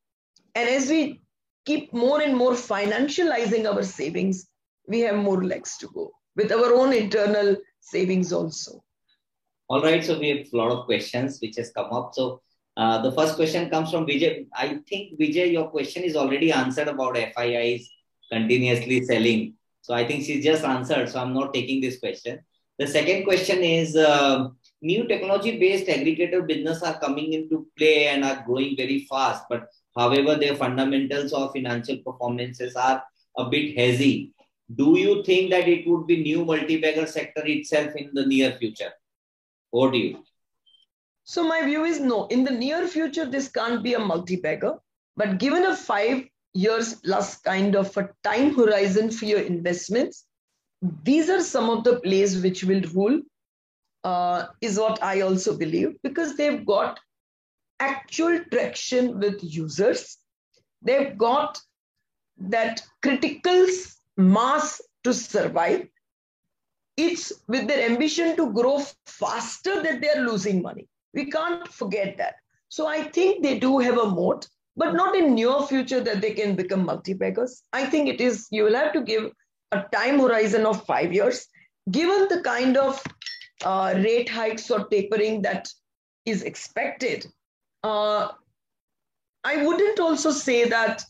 And 0.55 0.69
as 0.69 0.89
we 0.89 1.23
keep 1.65 1.93
more 1.93 2.21
and 2.21 2.37
more 2.37 2.53
financializing 2.53 3.67
our 3.67 3.83
savings, 3.83 4.47
we 4.87 5.01
have 5.01 5.17
more 5.17 5.43
legs 5.43 5.79
to 5.79 5.89
go 5.89 6.13
with 6.37 6.53
our 6.53 6.75
own 6.75 6.93
internal 6.93 7.57
savings 7.81 8.33
also. 8.33 8.84
All 9.69 9.83
right, 9.83 10.05
so 10.05 10.19
we 10.19 10.29
have 10.29 10.47
a 10.53 10.57
lot 10.57 10.71
of 10.71 10.85
questions 10.87 11.39
which 11.41 11.57
has 11.57 11.71
come 11.71 11.93
up. 11.93 12.15
So 12.15 12.43
uh, 12.77 13.01
the 13.03 13.13
first 13.13 13.37
question 13.37 13.71
comes 13.71 13.91
from 13.91 14.07
Vijay. 14.07 14.47
I 14.53 14.81
think 14.89 15.19
Vijay, 15.19 15.53
your 15.53 15.69
question 15.69 16.03
is 16.03 16.17
already 16.17 16.53
answered 16.53 16.89
about 16.89 17.17
FIIs 17.17 17.89
continuously 18.31 19.05
selling. 19.05 19.55
So 19.81 19.95
I 19.95 20.07
think 20.07 20.25
she 20.25 20.41
just 20.41 20.65
answered. 20.65 21.09
So 21.09 21.21
I'm 21.21 21.33
not 21.33 21.55
taking 21.55 21.81
this 21.81 21.99
question. 21.99 22.41
The 22.79 22.87
second 22.87 23.25
question 23.25 23.63
is 23.63 23.97
uh, 23.97 24.49
new 24.83 25.07
technology 25.07 25.59
based 25.59 25.87
aggregator 25.87 26.47
business 26.47 26.83
are 26.83 26.99
coming 26.99 27.33
into 27.33 27.67
play 27.79 28.09
and 28.09 28.25
are 28.25 28.43
growing 28.47 28.77
very 28.77 29.07
fast 29.11 29.45
but 29.49 29.69
however 29.97 30.35
their 30.37 30.57
fundamentals 30.57 31.33
or 31.33 31.51
financial 31.53 31.97
performances 31.99 32.77
are 32.77 33.03
a 33.39 33.45
bit 33.55 33.75
hazy 33.75 34.33
do 34.75 34.99
you 34.99 35.23
think 35.25 35.51
that 35.51 35.69
it 35.69 35.87
would 35.87 36.07
be 36.07 36.23
new 36.23 36.45
multi-bagger 36.45 37.07
sector 37.07 37.43
itself 37.47 37.95
in 37.97 38.11
the 38.13 38.27
near 38.27 38.53
future 38.59 38.93
what 39.79 39.93
do 39.93 39.99
you 40.05 40.23
so 41.35 41.45
my 41.53 41.61
view 41.69 41.85
is 41.93 42.01
no 42.01 42.27
in 42.37 42.45
the 42.49 42.57
near 42.63 42.87
future 42.97 43.27
this 43.37 43.49
can't 43.59 43.83
be 43.89 43.95
a 43.95 44.07
multi-bagger 44.13 44.75
but 45.23 45.39
given 45.45 45.67
a 45.67 45.77
five 45.77 46.25
years 46.65 46.95
plus 47.07 47.37
kind 47.51 47.77
of 47.83 47.97
a 47.97 48.09
time 48.23 48.55
horizon 48.55 49.11
for 49.11 49.31
your 49.33 49.41
investments 49.55 50.25
these 51.03 51.31
are 51.31 51.41
some 51.41 51.71
of 51.71 51.85
the 51.85 51.99
plays 52.01 52.43
which 52.43 52.65
will 52.65 52.83
rule 52.95 53.21
uh, 54.05 54.47
is 54.61 54.79
what 54.79 55.03
I 55.03 55.23
also 55.23 55.57
believe 55.57 55.97
because 56.03 56.37
they've 56.37 56.65
got 56.65 57.01
actual 57.81 58.39
traction 58.53 59.19
with 59.19 59.39
users. 59.43 60.19
They've 60.83 61.17
got 61.17 61.59
that 62.39 62.83
critical 63.03 63.67
mass 64.17 64.81
to 65.05 65.15
survive. 65.15 65.89
It's 66.97 67.33
with 67.49 67.67
their 67.67 67.91
ambition 67.91 68.37
to 68.37 68.53
grow 68.53 68.83
faster 69.07 69.83
that 69.83 70.01
they're 70.01 70.25
losing 70.25 70.63
money. 70.63 70.87
We 71.13 71.31
can't 71.31 71.67
forget 71.69 72.17
that. 72.19 72.37
So 72.69 72.87
I 72.87 73.05
think 73.05 73.43
they 73.43 73.59
do 73.59 73.79
have 73.79 73.99
a 73.99 74.11
moat, 74.11 74.49
but 74.77 74.95
not 74.95 75.15
in 75.17 75.35
near 75.35 75.63
future 75.63 76.01
that 76.01 76.21
they 76.21 76.33
can 76.33 76.57
become 76.57 76.85
multi-baggers. 76.85 77.63
I 77.73 77.87
think 77.87 78.09
it 78.09 78.21
is, 78.21 78.47
you 78.51 78.65
will 78.65 78.75
have 78.75 78.93
to 78.93 79.03
give 79.03 79.33
a 79.73 79.85
time 79.93 80.21
horizon 80.21 80.67
of 80.67 80.85
five 80.85 81.13
years, 81.13 81.47
given 81.91 82.29
the 82.29 82.43
kind 82.43 82.77
of 82.77 83.03
uh, 83.65 83.95
rate 83.97 84.29
hikes 84.29 84.71
or 84.71 84.87
tapering 84.89 85.43
that 85.43 85.69
is 86.25 86.43
expected. 86.43 87.27
Uh, 87.83 88.29
I 89.45 89.65
wouldn't 89.65 90.01
also 90.01 90.31
say 90.31 90.69
that 90.69 91.05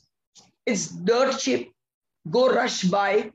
it's 0.66 0.88
dirt 0.88 1.38
cheap, 1.38 1.72
go 2.30 2.48
rush 2.48 2.84
by. 2.84 3.32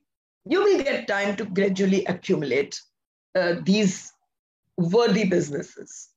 You 0.49 0.63
will 0.63 0.81
get 0.83 1.07
time 1.07 1.35
to 1.37 1.45
gradually 1.45 2.03
accumulate 2.05 2.81
uh, 3.35 3.55
these 3.63 4.11
worthy 4.77 5.25
businesses. 5.25 6.09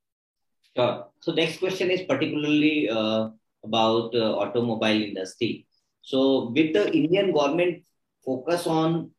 Sure. 0.75 1.05
So 1.21 1.33
next 1.33 1.59
question 1.59 1.91
is 1.91 2.03
particularly 2.03 2.89
uh, 2.89 3.29
about 3.63 4.15
uh, 4.15 4.39
automobile 4.39 5.03
industry. 5.03 5.67
So 6.01 6.51
with 6.55 6.73
the 6.73 6.91
Indian 6.91 7.33
government 7.33 7.83
focus 8.25 8.67
on 8.67 9.11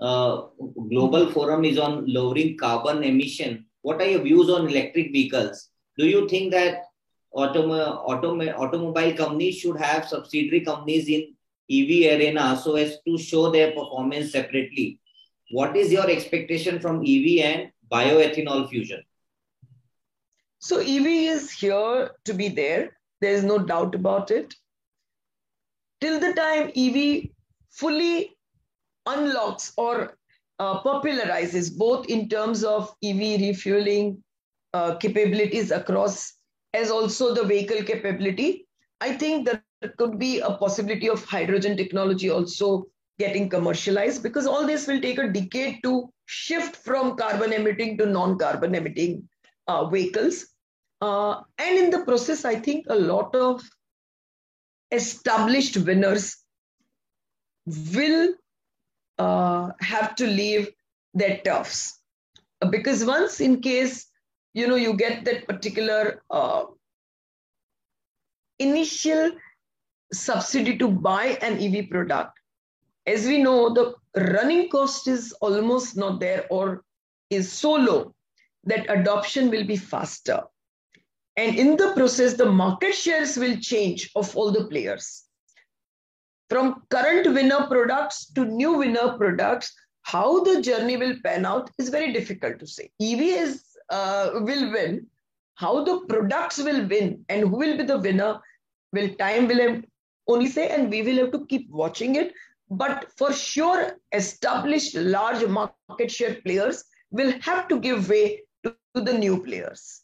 uh, 0.00 0.46
global 0.88 1.30
forum 1.30 1.66
is 1.66 1.78
on 1.78 2.06
lowering 2.06 2.56
carbon 2.56 3.04
emission. 3.04 3.66
What 3.82 4.00
are 4.00 4.08
your 4.08 4.22
views 4.22 4.48
on 4.48 4.68
electric 4.68 5.12
vehicles? 5.12 5.68
Do 5.98 6.06
you 6.06 6.26
think 6.28 6.50
that 6.52 6.84
autom- 7.34 8.06
autom- 8.08 8.58
automobile 8.58 9.14
companies 9.16 9.58
should 9.58 9.78
have 9.78 10.08
subsidiary 10.08 10.62
companies 10.64 11.08
in 11.08 11.34
EV 11.70 12.18
arena 12.18 12.60
so 12.62 12.76
as 12.76 12.98
to 13.06 13.18
show 13.18 13.50
their 13.50 13.72
performance 13.72 14.32
separately? 14.32 15.00
What 15.50 15.76
is 15.76 15.92
your 15.92 16.08
expectation 16.08 16.80
from 16.80 17.00
EV 17.00 17.44
and 17.44 17.70
bioethanol 17.90 18.68
fusion? 18.68 19.02
So 20.58 20.78
EV 20.78 21.06
is 21.06 21.50
here 21.50 22.12
to 22.24 22.34
be 22.34 22.48
there. 22.48 22.96
There 23.20 23.32
is 23.32 23.44
no 23.44 23.58
doubt 23.58 23.94
about 23.94 24.30
it. 24.30 24.54
Till 26.00 26.18
the 26.18 26.32
time 26.32 26.70
EV 26.76 27.30
fully 27.70 28.36
unlocks 29.06 29.72
or 29.76 30.16
uh, 30.58 30.82
popularizes 30.82 31.76
both 31.76 32.06
in 32.06 32.28
terms 32.28 32.64
of 32.64 32.94
EV 33.02 33.40
refueling 33.40 34.22
uh, 34.74 34.94
capabilities 34.96 35.70
across 35.70 36.34
as 36.74 36.90
also 36.90 37.34
the 37.34 37.44
vehicle 37.44 37.82
capability. 37.82 38.66
I 39.00 39.14
think 39.14 39.46
there 39.46 39.62
could 39.96 40.18
be 40.18 40.40
a 40.40 40.52
possibility 40.52 41.08
of 41.08 41.24
hydrogen 41.24 41.76
technology 41.76 42.30
also 42.30 42.86
getting 43.18 43.48
commercialized 43.48 44.22
because 44.22 44.46
all 44.46 44.66
this 44.66 44.86
will 44.86 45.00
take 45.00 45.18
a 45.18 45.28
decade 45.28 45.82
to 45.82 46.10
shift 46.26 46.76
from 46.76 47.16
carbon 47.16 47.52
emitting 47.52 47.98
to 47.98 48.06
non-carbon 48.06 48.74
emitting 48.74 49.28
uh, 49.68 49.86
vehicles. 49.88 50.46
Uh, 51.00 51.40
and 51.58 51.78
in 51.78 51.90
the 51.90 52.04
process, 52.04 52.44
I 52.44 52.56
think 52.56 52.86
a 52.88 52.94
lot 52.94 53.34
of 53.34 53.62
established 54.90 55.76
winners 55.76 56.36
will 57.66 58.34
uh, 59.18 59.70
have 59.80 60.14
to 60.16 60.26
leave 60.26 60.70
their 61.14 61.38
turfs. 61.44 61.98
Because 62.70 63.04
once 63.04 63.40
in 63.40 63.60
case, 63.60 64.06
you 64.54 64.68
know, 64.68 64.76
you 64.76 64.94
get 64.94 65.24
that 65.24 65.46
particular 65.48 66.22
uh, 66.30 66.64
initial 68.58 69.32
subsidy 70.12 70.76
to 70.78 70.88
buy 70.88 71.38
an 71.42 71.58
EV 71.58 71.90
product, 71.90 72.38
as 73.06 73.26
we 73.26 73.42
know, 73.42 73.72
the 73.72 73.94
running 74.32 74.68
cost 74.68 75.08
is 75.08 75.32
almost 75.40 75.96
not 75.96 76.20
there 76.20 76.46
or 76.50 76.84
is 77.30 77.50
so 77.50 77.72
low 77.72 78.14
that 78.64 78.88
adoption 78.88 79.50
will 79.50 79.64
be 79.64 79.76
faster. 79.76 80.42
And 81.36 81.58
in 81.58 81.76
the 81.76 81.92
process, 81.96 82.34
the 82.34 82.46
market 82.46 82.94
shares 82.94 83.36
will 83.36 83.56
change 83.56 84.10
of 84.14 84.36
all 84.36 84.52
the 84.52 84.66
players. 84.66 85.24
From 86.50 86.82
current 86.90 87.32
winner 87.32 87.66
products 87.66 88.30
to 88.32 88.44
new 88.44 88.74
winner 88.74 89.16
products, 89.16 89.72
how 90.02 90.44
the 90.44 90.60
journey 90.60 90.96
will 90.96 91.16
pan 91.24 91.46
out 91.46 91.70
is 91.78 91.88
very 91.88 92.12
difficult 92.12 92.58
to 92.58 92.66
say. 92.66 92.90
EV 93.00 93.20
is, 93.20 93.64
uh, 93.88 94.30
will 94.34 94.70
win. 94.70 95.06
How 95.54 95.82
the 95.84 96.00
products 96.08 96.58
will 96.58 96.86
win 96.86 97.24
and 97.28 97.48
who 97.48 97.56
will 97.56 97.76
be 97.78 97.84
the 97.84 97.98
winner 97.98 98.40
will 98.92 99.08
time 99.14 99.48
will 99.48 99.82
only 100.28 100.48
say, 100.48 100.68
and 100.68 100.90
we 100.90 101.02
will 101.02 101.16
have 101.16 101.32
to 101.32 101.46
keep 101.46 101.70
watching 101.70 102.16
it. 102.16 102.32
But 102.70 103.12
for 103.16 103.32
sure, 103.32 103.98
established 104.12 104.94
large 104.94 105.46
market 105.46 106.10
share 106.10 106.36
players 106.36 106.84
will 107.10 107.32
have 107.40 107.68
to 107.68 107.78
give 107.78 108.08
way 108.08 108.42
to, 108.64 108.74
to 108.94 109.00
the 109.00 109.12
new 109.12 109.42
players. 109.42 110.02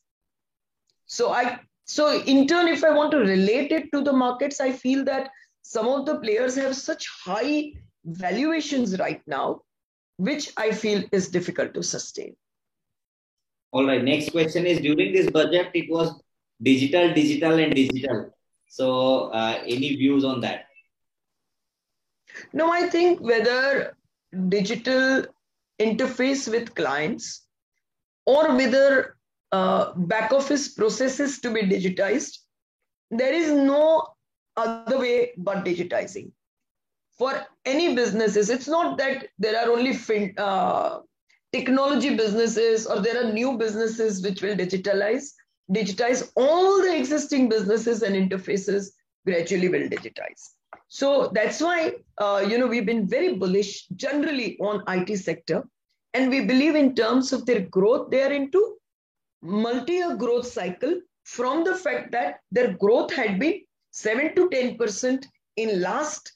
So 1.07 1.33
I 1.33 1.61
so 1.85 2.21
in 2.23 2.47
turn, 2.47 2.69
if 2.69 2.85
I 2.85 2.91
want 2.91 3.11
to 3.13 3.19
relate 3.19 3.73
it 3.73 3.91
to 3.93 4.03
the 4.03 4.13
markets, 4.13 4.61
I 4.61 4.73
feel 4.73 5.05
that 5.05 5.31
some 5.63 5.89
of 5.89 6.05
the 6.05 6.19
players 6.19 6.55
have 6.57 6.77
such 6.77 7.09
high 7.25 7.73
valuations 8.05 8.99
right 8.99 9.23
now, 9.27 9.63
which 10.19 10.53
I 10.59 10.71
feel 10.71 11.03
is 11.13 11.29
difficult 11.29 11.73
to 11.75 11.83
sustain. 11.83 12.37
All 13.73 13.87
right. 13.87 14.05
Next 14.05 14.33
question 14.33 14.67
is 14.67 14.81
during 14.81 15.15
this 15.15 15.31
budget, 15.31 15.71
it 15.75 15.91
was 15.91 16.21
digital, 16.63 17.15
digital, 17.15 17.59
and 17.59 17.75
digital. 17.75 18.31
So, 18.69 19.31
uh, 19.31 19.61
any 19.65 19.97
views 19.97 20.25
on 20.25 20.41
that? 20.43 20.67
No, 22.53 22.71
I 22.71 22.89
think 22.89 23.21
whether 23.21 23.97
digital 24.49 25.25
interface 25.81 26.51
with 26.51 26.75
clients 26.75 27.47
or 28.27 28.55
whether 28.55 29.17
uh, 29.53 29.93
back 29.95 30.33
office 30.33 30.69
processes 30.75 31.41
to 31.41 31.51
be 31.51 31.63
digitized, 31.63 32.39
there 33.11 33.33
is 33.33 33.51
no 33.51 34.07
other 34.57 34.99
way 34.99 35.33
but 35.39 35.65
digitizing. 35.65 36.31
For 37.17 37.47
any 37.65 37.95
businesses, 37.95 38.51
it's 38.51 38.69
not 38.69 38.99
that 38.99 39.29
there 39.39 39.59
are 39.59 39.73
only 39.73 39.95
fin- 39.95 40.35
uh, 40.37 41.01
technology 41.53 42.15
businesses 42.15 42.87
or 42.87 43.01
there 43.01 43.25
are 43.25 43.33
new 43.33 43.57
businesses 43.57 44.23
which 44.23 44.43
will 44.43 44.57
digitalize. 44.57 45.33
Digitize 45.73 46.31
all 46.37 46.83
the 46.83 46.97
existing 46.97 47.49
businesses 47.49 48.03
and 48.03 48.15
interfaces 48.15 48.91
gradually 49.27 49.69
will 49.69 49.89
digitize. 49.89 50.55
So 50.89 51.31
that's 51.35 51.61
why, 51.61 51.95
uh, 52.19 52.45
you 52.49 52.59
know, 52.59 52.67
we've 52.67 52.87
been 52.87 53.07
very 53.07 53.35
bullish 53.35 53.87
generally 53.89 54.59
on 54.61 54.83
IT 54.89 55.17
sector. 55.19 55.65
And 56.15 56.31
we 56.31 56.45
believe 56.45 56.75
in 56.75 56.95
terms 56.95 57.33
of 57.33 57.45
their 57.45 57.61
growth, 57.61 58.11
they 58.11 58.23
are 58.23 58.33
into 58.33 58.77
multi-year 59.43 60.17
growth 60.17 60.47
cycle 60.47 61.01
from 61.25 61.65
the 61.65 61.75
fact 61.75 62.11
that 62.13 62.41
their 62.51 62.73
growth 62.73 63.13
had 63.13 63.39
been 63.39 63.61
7 63.91 64.35
to 64.35 64.49
10% 64.49 65.27
in 65.57 65.81
last 65.83 66.33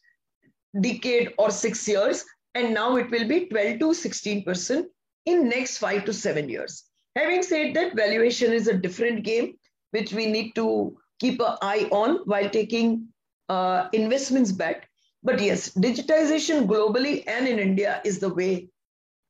decade 0.81 1.33
or 1.39 1.51
six 1.51 1.89
years. 1.89 2.25
And 2.55 2.75
now 2.75 2.97
it 2.97 3.11
will 3.11 3.27
be 3.27 3.47
12 3.47 3.79
to 3.79 3.87
16% 3.87 4.85
in 5.25 5.49
next 5.49 5.79
five 5.79 6.05
to 6.05 6.13
seven 6.13 6.49
years. 6.49 6.85
Having 7.17 7.43
said 7.43 7.75
that, 7.75 7.95
valuation 7.95 8.53
is 8.53 8.69
a 8.69 8.75
different 8.75 9.23
game, 9.23 9.55
which 9.91 10.13
we 10.13 10.27
need 10.27 10.55
to 10.55 10.97
keep 11.21 11.41
an 11.41 11.57
eye 11.61 11.89
on 11.91 12.21
while 12.25 12.49
taking 12.49 13.09
uh, 13.49 13.89
investments 13.93 14.53
back. 14.53 14.89
But 15.23 15.41
yes, 15.41 15.71
digitization 15.71 16.67
globally 16.67 17.25
and 17.27 17.47
in 17.47 17.59
India 17.59 18.01
is 18.05 18.19
the 18.19 18.33
way 18.33 18.69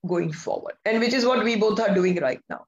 going 0.06 0.32
forward, 0.32 0.74
and 0.84 1.00
which 1.00 1.12
is 1.12 1.26
what 1.26 1.44
we 1.44 1.56
both 1.56 1.78
are 1.80 1.94
doing 1.94 2.16
right 2.16 2.40
now. 2.48 2.64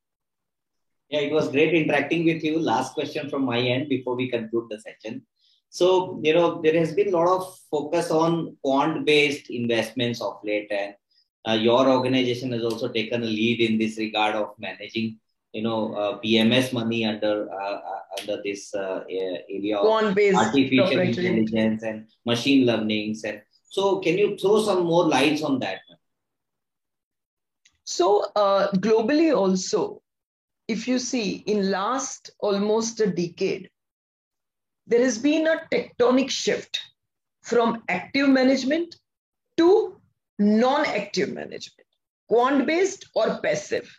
Yeah, 1.09 1.21
it 1.21 1.33
was 1.33 1.49
great 1.49 1.75
interacting 1.75 2.25
with 2.25 2.43
you. 2.43 2.59
Last 2.59 2.95
question 2.95 3.31
from 3.31 3.45
my 3.45 3.61
end 3.61 3.89
before 3.89 4.17
we 4.17 4.31
conclude 4.31 4.69
the 4.69 4.81
session. 4.81 5.23
So, 5.71 6.21
you 6.23 6.35
know, 6.35 6.63
there 6.63 6.79
has 6.79 6.93
been 6.93 7.09
a 7.09 7.17
lot 7.17 7.29
of 7.29 7.59
focus 7.71 8.11
on 8.11 8.57
quant 8.63 9.05
based 9.05 9.51
investments 9.51 10.21
of 10.21 10.39
late, 10.45 10.71
and 10.71 10.95
uh, 11.49 11.53
your 11.53 11.89
organization 11.89 12.53
has 12.53 12.65
also 12.65 12.89
taken 12.89 13.23
a 13.23 13.27
lead 13.27 13.61
in 13.61 13.79
this 13.79 13.99
regard 13.99 14.35
of 14.35 14.55
managing 14.59 15.19
you 15.53 15.63
know 15.63 15.95
uh, 15.95 16.19
PMS 16.21 16.73
money 16.73 17.05
under 17.05 17.49
uh, 17.51 17.81
uh 17.91 18.01
under 18.19 18.43
this 18.43 18.75
uh, 18.75 19.05
area 19.09 19.77
of 19.79 19.87
artificial 19.87 21.01
intelligence 21.01 21.83
and 21.83 22.07
machine 22.25 22.67
learning. 22.67 23.17
And 23.25 23.43
so, 23.69 23.99
can 23.99 24.19
you 24.19 24.37
throw 24.39 24.63
some 24.63 24.85
more 24.85 25.07
lights 25.07 25.43
on 25.43 25.59
that? 25.61 25.81
So, 27.85 28.27
uh, 28.37 28.71
globally 28.73 29.37
also, 29.37 30.03
if 30.69 30.89
you 30.89 30.99
see 30.99 31.43
in 31.47 31.71
last 31.71 32.31
almost 32.39 33.01
a 33.01 33.07
decade, 33.07 33.71
there 34.87 35.03
has 35.03 35.19
been 35.19 35.47
a 35.47 35.61
tectonic 35.73 36.31
shift 36.31 36.81
from 37.43 37.83
active 37.89 38.29
management 38.29 38.97
to 39.57 40.01
non-active 40.39 41.33
management, 41.33 41.89
quant-based 42.29 43.09
or 43.15 43.41
passive. 43.41 43.91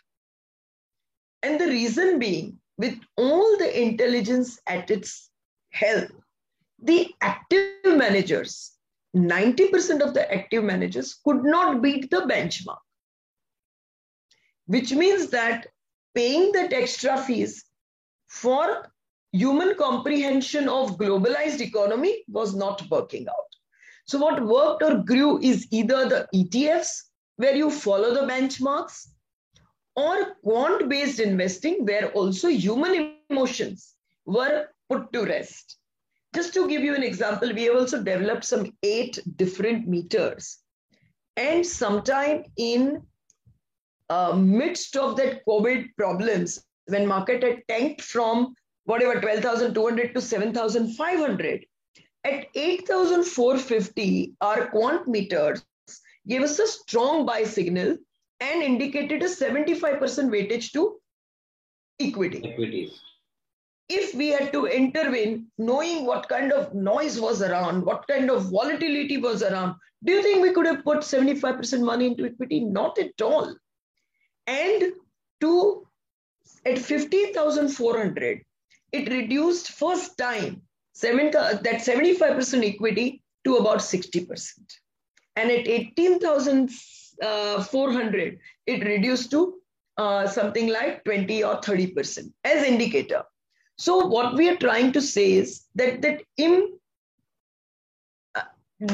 And 1.42 1.60
the 1.60 1.66
reason 1.66 2.18
being, 2.18 2.58
with 2.78 2.98
all 3.16 3.56
the 3.58 3.82
intelligence 3.82 4.58
at 4.66 4.90
its 4.90 5.30
help, 5.70 6.10
the 6.82 7.08
active 7.22 7.70
managers, 7.84 8.72
90% 9.14 10.00
of 10.00 10.12
the 10.12 10.30
active 10.32 10.64
managers 10.64 11.18
could 11.24 11.42
not 11.42 11.80
beat 11.82 12.10
the 12.10 12.22
benchmark. 12.22 12.78
Which 14.66 14.92
means 14.92 15.28
that 15.28 15.68
paying 16.14 16.52
that 16.52 16.72
extra 16.72 17.16
fees 17.16 17.64
for 18.28 18.92
human 19.32 19.74
comprehension 19.76 20.68
of 20.68 20.98
globalized 20.98 21.60
economy 21.60 22.24
was 22.28 22.54
not 22.54 22.82
working 22.90 23.26
out. 23.28 23.45
So 24.06 24.18
what 24.18 24.44
worked 24.44 24.82
or 24.82 24.98
grew 24.98 25.40
is 25.40 25.66
either 25.70 26.08
the 26.08 26.28
ETFs, 26.34 27.02
where 27.36 27.54
you 27.54 27.70
follow 27.70 28.14
the 28.14 28.32
benchmarks, 28.32 29.08
or 29.96 30.36
quant 30.42 30.88
based 30.88 31.20
investing 31.20 31.84
where 31.84 32.10
also 32.12 32.48
human 32.48 33.20
emotions 33.30 33.94
were 34.24 34.68
put 34.88 35.12
to 35.12 35.24
rest. 35.24 35.78
Just 36.34 36.54
to 36.54 36.68
give 36.68 36.82
you 36.82 36.94
an 36.94 37.02
example, 37.02 37.52
we 37.52 37.64
have 37.64 37.76
also 37.76 38.02
developed 38.02 38.44
some 38.44 38.72
eight 38.82 39.18
different 39.36 39.88
meters. 39.88 40.58
And 41.36 41.66
sometime 41.66 42.44
in 42.56 43.02
uh, 44.08 44.34
midst 44.36 44.96
of 44.96 45.16
that 45.16 45.44
COVID 45.46 45.96
problems, 45.96 46.64
when 46.86 47.06
market 47.06 47.42
had 47.42 47.62
tanked 47.68 48.02
from 48.02 48.54
whatever 48.84 49.20
12,200 49.20 50.14
to 50.14 50.20
7,500, 50.20 51.66
at 52.26 52.46
8,450, 52.54 54.32
our 54.40 54.66
quant 54.66 55.06
meters 55.06 55.64
gave 56.26 56.42
us 56.42 56.58
a 56.58 56.66
strong 56.66 57.24
buy 57.24 57.44
signal 57.44 57.96
and 58.40 58.62
indicated 58.62 59.22
a 59.22 59.26
75% 59.26 60.00
weightage 60.34 60.72
to 60.72 60.96
equity. 62.00 62.42
Equities. 62.44 63.00
If 63.88 64.14
we 64.14 64.28
had 64.28 64.52
to 64.52 64.66
intervene, 64.66 65.46
knowing 65.58 66.04
what 66.04 66.28
kind 66.28 66.52
of 66.52 66.74
noise 66.74 67.20
was 67.20 67.42
around, 67.42 67.84
what 67.84 68.08
kind 68.08 68.28
of 68.28 68.50
volatility 68.50 69.18
was 69.18 69.44
around, 69.44 69.76
do 70.02 70.12
you 70.12 70.22
think 70.22 70.42
we 70.42 70.52
could 70.52 70.66
have 70.66 70.82
put 70.84 70.98
75% 70.98 71.84
money 71.84 72.06
into 72.06 72.26
equity? 72.26 72.60
Not 72.60 72.98
at 72.98 73.22
all. 73.22 73.54
And 74.48 74.92
to 75.42 75.86
at 76.64 76.78
15,400, 76.80 78.42
it 78.90 79.08
reduced 79.08 79.70
first 79.72 80.18
time 80.18 80.65
seven, 80.96 81.30
that 81.30 81.62
75% 81.62 82.74
equity 82.74 83.22
to 83.44 83.54
about 83.56 83.78
60%. 83.78 84.58
And 85.36 85.50
at 85.50 85.68
18,400, 85.68 87.22
uh, 87.22 88.36
it 88.66 88.84
reduced 88.84 89.30
to 89.32 89.54
uh, 89.98 90.26
something 90.26 90.68
like 90.68 91.04
20 91.04 91.44
or 91.44 91.60
30% 91.60 92.32
as 92.44 92.64
indicator. 92.64 93.22
So 93.76 94.06
what 94.06 94.34
we 94.34 94.48
are 94.48 94.56
trying 94.56 94.92
to 94.92 95.02
say 95.02 95.32
is 95.32 95.64
that 95.74 96.00
that 96.00 96.22
in 96.38 96.78
uh, 98.34 98.44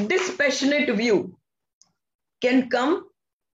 dispassionate 0.07 0.93
view 0.97 1.37
can 2.41 2.69
come 2.69 3.07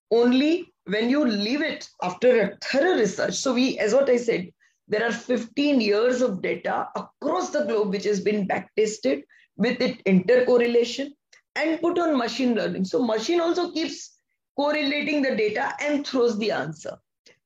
only 0.09 0.73
when 0.85 1.07
you 1.07 1.23
leave 1.23 1.61
it 1.61 1.87
after 2.01 2.41
a 2.41 2.57
thorough 2.63 2.95
research. 2.95 3.35
So 3.35 3.53
we, 3.53 3.77
as 3.77 3.93
what 3.93 4.09
I 4.09 4.17
said, 4.17 4.51
there 4.89 5.05
are 5.05 5.11
15 5.11 5.79
years 5.79 6.21
of 6.21 6.41
data 6.41 6.87
across 6.95 7.51
the 7.51 7.63
globe 7.65 7.89
which 7.89 8.05
has 8.05 8.19
been 8.19 8.47
backtested 8.47 9.21
with 9.55 9.79
it 9.81 10.03
intercorrelation 10.05 11.11
and 11.55 11.79
put 11.79 11.99
on 11.99 12.17
machine 12.17 12.55
learning. 12.55 12.85
So 12.85 13.03
machine 13.03 13.39
also 13.39 13.71
keeps 13.71 14.17
correlating 14.57 15.21
the 15.21 15.35
data 15.35 15.73
and 15.79 16.05
throws 16.05 16.37
the 16.39 16.51
answer. 16.51 16.97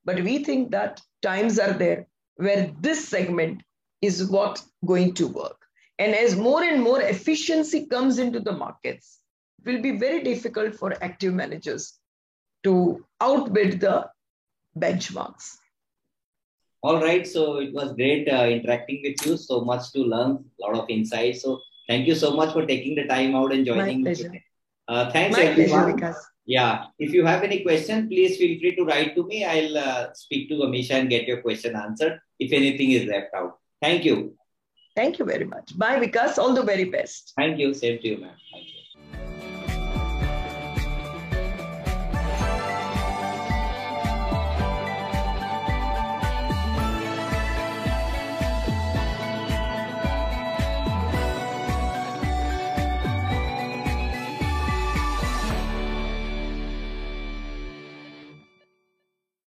But 0.04 0.22
we 0.22 0.42
think 0.42 0.70
that 0.70 1.00
times 1.22 1.58
are 1.58 1.72
there 1.72 2.06
where 2.36 2.72
this 2.80 3.06
segment 3.08 3.62
is 4.00 4.26
what 4.26 4.62
going 4.86 5.14
to 5.14 5.28
work. 5.28 5.60
And 5.98 6.14
as 6.14 6.36
more 6.36 6.62
and 6.62 6.82
more 6.82 7.00
efficiency 7.00 7.86
comes 7.86 8.18
into 8.18 8.40
the 8.40 8.52
markets, 8.52 9.20
it 9.64 9.70
will 9.70 9.82
be 9.82 9.92
very 9.92 10.22
difficult 10.22 10.74
for 10.74 10.92
active 11.02 11.34
managers 11.34 11.98
to 12.64 13.04
outbid 13.20 13.80
the 13.80 14.08
benchmarks. 14.76 15.56
All 16.84 17.00
right. 17.00 17.26
So 17.26 17.60
it 17.60 17.72
was 17.72 17.92
great 17.94 18.28
uh, 18.28 18.46
interacting 18.56 19.00
with 19.02 19.24
you. 19.26 19.38
So 19.38 19.62
much 19.62 19.90
to 19.92 20.00
learn, 20.00 20.44
a 20.60 20.66
lot 20.66 20.74
of 20.80 20.90
insights. 20.90 21.42
So 21.42 21.60
thank 21.88 22.06
you 22.06 22.14
so 22.14 22.32
much 22.40 22.52
for 22.52 22.66
taking 22.66 22.94
the 22.94 23.06
time 23.06 23.34
out 23.34 23.54
and 23.54 23.64
joining 23.64 24.02
My 24.02 24.10
me 24.10 24.14
today. 24.14 24.44
Uh, 24.86 25.10
thanks, 25.10 25.38
My 25.38 25.44
everyone. 25.44 25.98
Pleasure, 25.98 26.16
yeah. 26.44 26.84
If 26.98 27.14
you 27.14 27.24
have 27.24 27.42
any 27.42 27.60
question, 27.62 28.06
please 28.06 28.36
feel 28.36 28.58
free 28.60 28.76
to 28.76 28.84
write 28.84 29.16
to 29.16 29.26
me. 29.26 29.44
I'll 29.46 29.78
uh, 29.78 30.12
speak 30.12 30.50
to 30.50 30.56
Amisha 30.66 31.00
and 31.00 31.08
get 31.08 31.26
your 31.26 31.40
question 31.40 31.74
answered 31.74 32.20
if 32.38 32.52
anything 32.52 32.90
is 32.90 33.06
left 33.06 33.32
out. 33.34 33.58
Thank 33.80 34.04
you. 34.04 34.36
Thank 34.94 35.18
you 35.18 35.24
very 35.24 35.46
much. 35.46 35.76
Bye, 35.78 35.98
Vikas. 36.00 36.36
All 36.36 36.52
the 36.52 36.62
very 36.62 36.84
best. 36.84 37.32
Thank 37.38 37.58
you. 37.58 37.72
Same 37.72 37.98
to 37.98 38.08
you, 38.08 38.18
ma'am. 38.18 38.36